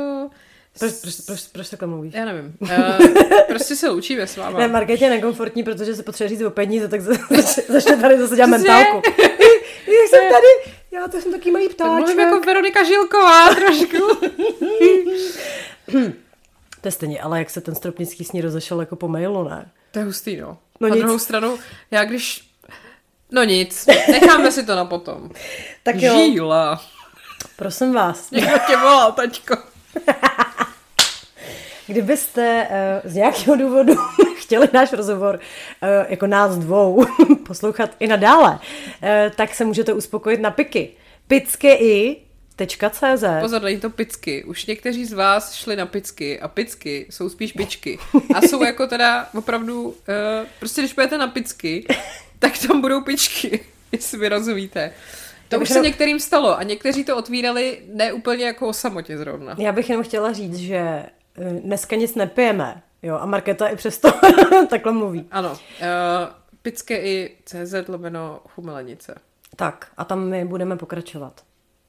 [0.78, 2.14] Proč, proč, proč, proč takhle mluvíš?
[2.14, 2.54] Já nevím.
[2.60, 2.68] Uh,
[3.48, 4.58] prostě se loučíme s váma.
[4.58, 8.18] Ne, Markétě je nekomfortní, protože se potřebuje říct o peníze, tak za- zač- začne tady
[8.18, 9.02] zase dělat mentálku.
[9.86, 12.18] Jak jsem tady, já to jsem taký malý tak mluvím ptáček.
[12.18, 14.26] jako Veronika Žilková trošku.
[16.80, 19.70] To je stejně, ale jak se ten Stropnický s ní rozešel jako po mailu, ne?
[19.90, 20.58] To je hustý, no.
[20.80, 21.04] No Na nic.
[21.04, 21.58] druhou stranu,
[21.90, 22.45] já když...
[23.30, 25.30] No nic, necháme si to na potom.
[25.82, 26.82] Tak jo, Žíla.
[27.56, 29.56] prosím vás, Někdo tě volal, taťko.
[31.86, 33.94] kdybyste uh, z nějakého důvodu
[34.36, 35.34] chtěli náš rozhovor
[35.82, 37.06] uh, jako nás dvou
[37.46, 38.58] poslouchat i nadále, uh,
[39.36, 40.90] tak se můžete uspokojit na piky.
[42.56, 44.44] Picky.cz Pozor, není to picky.
[44.44, 47.98] Už někteří z vás šli na picky a picky jsou spíš pičky.
[48.34, 49.94] A jsou jako teda opravdu, uh,
[50.58, 51.86] prostě když půjdete na picky,
[52.38, 54.92] tak tam budou pičky, jestli mi rozumíte.
[55.48, 59.54] To už se některým stalo a někteří to otvírali neúplně jako o samotě zrovna.
[59.58, 61.10] Já bych jenom chtěla říct, že eh,
[61.64, 64.12] dneska nic nepijeme, jo, a Markéta i přesto
[64.70, 65.26] takhle mluví.
[65.30, 65.56] Ano, uh,
[66.62, 69.14] pické i CZ lomeno chumelenice.
[69.56, 71.40] Tak, a tam my budeme pokračovat.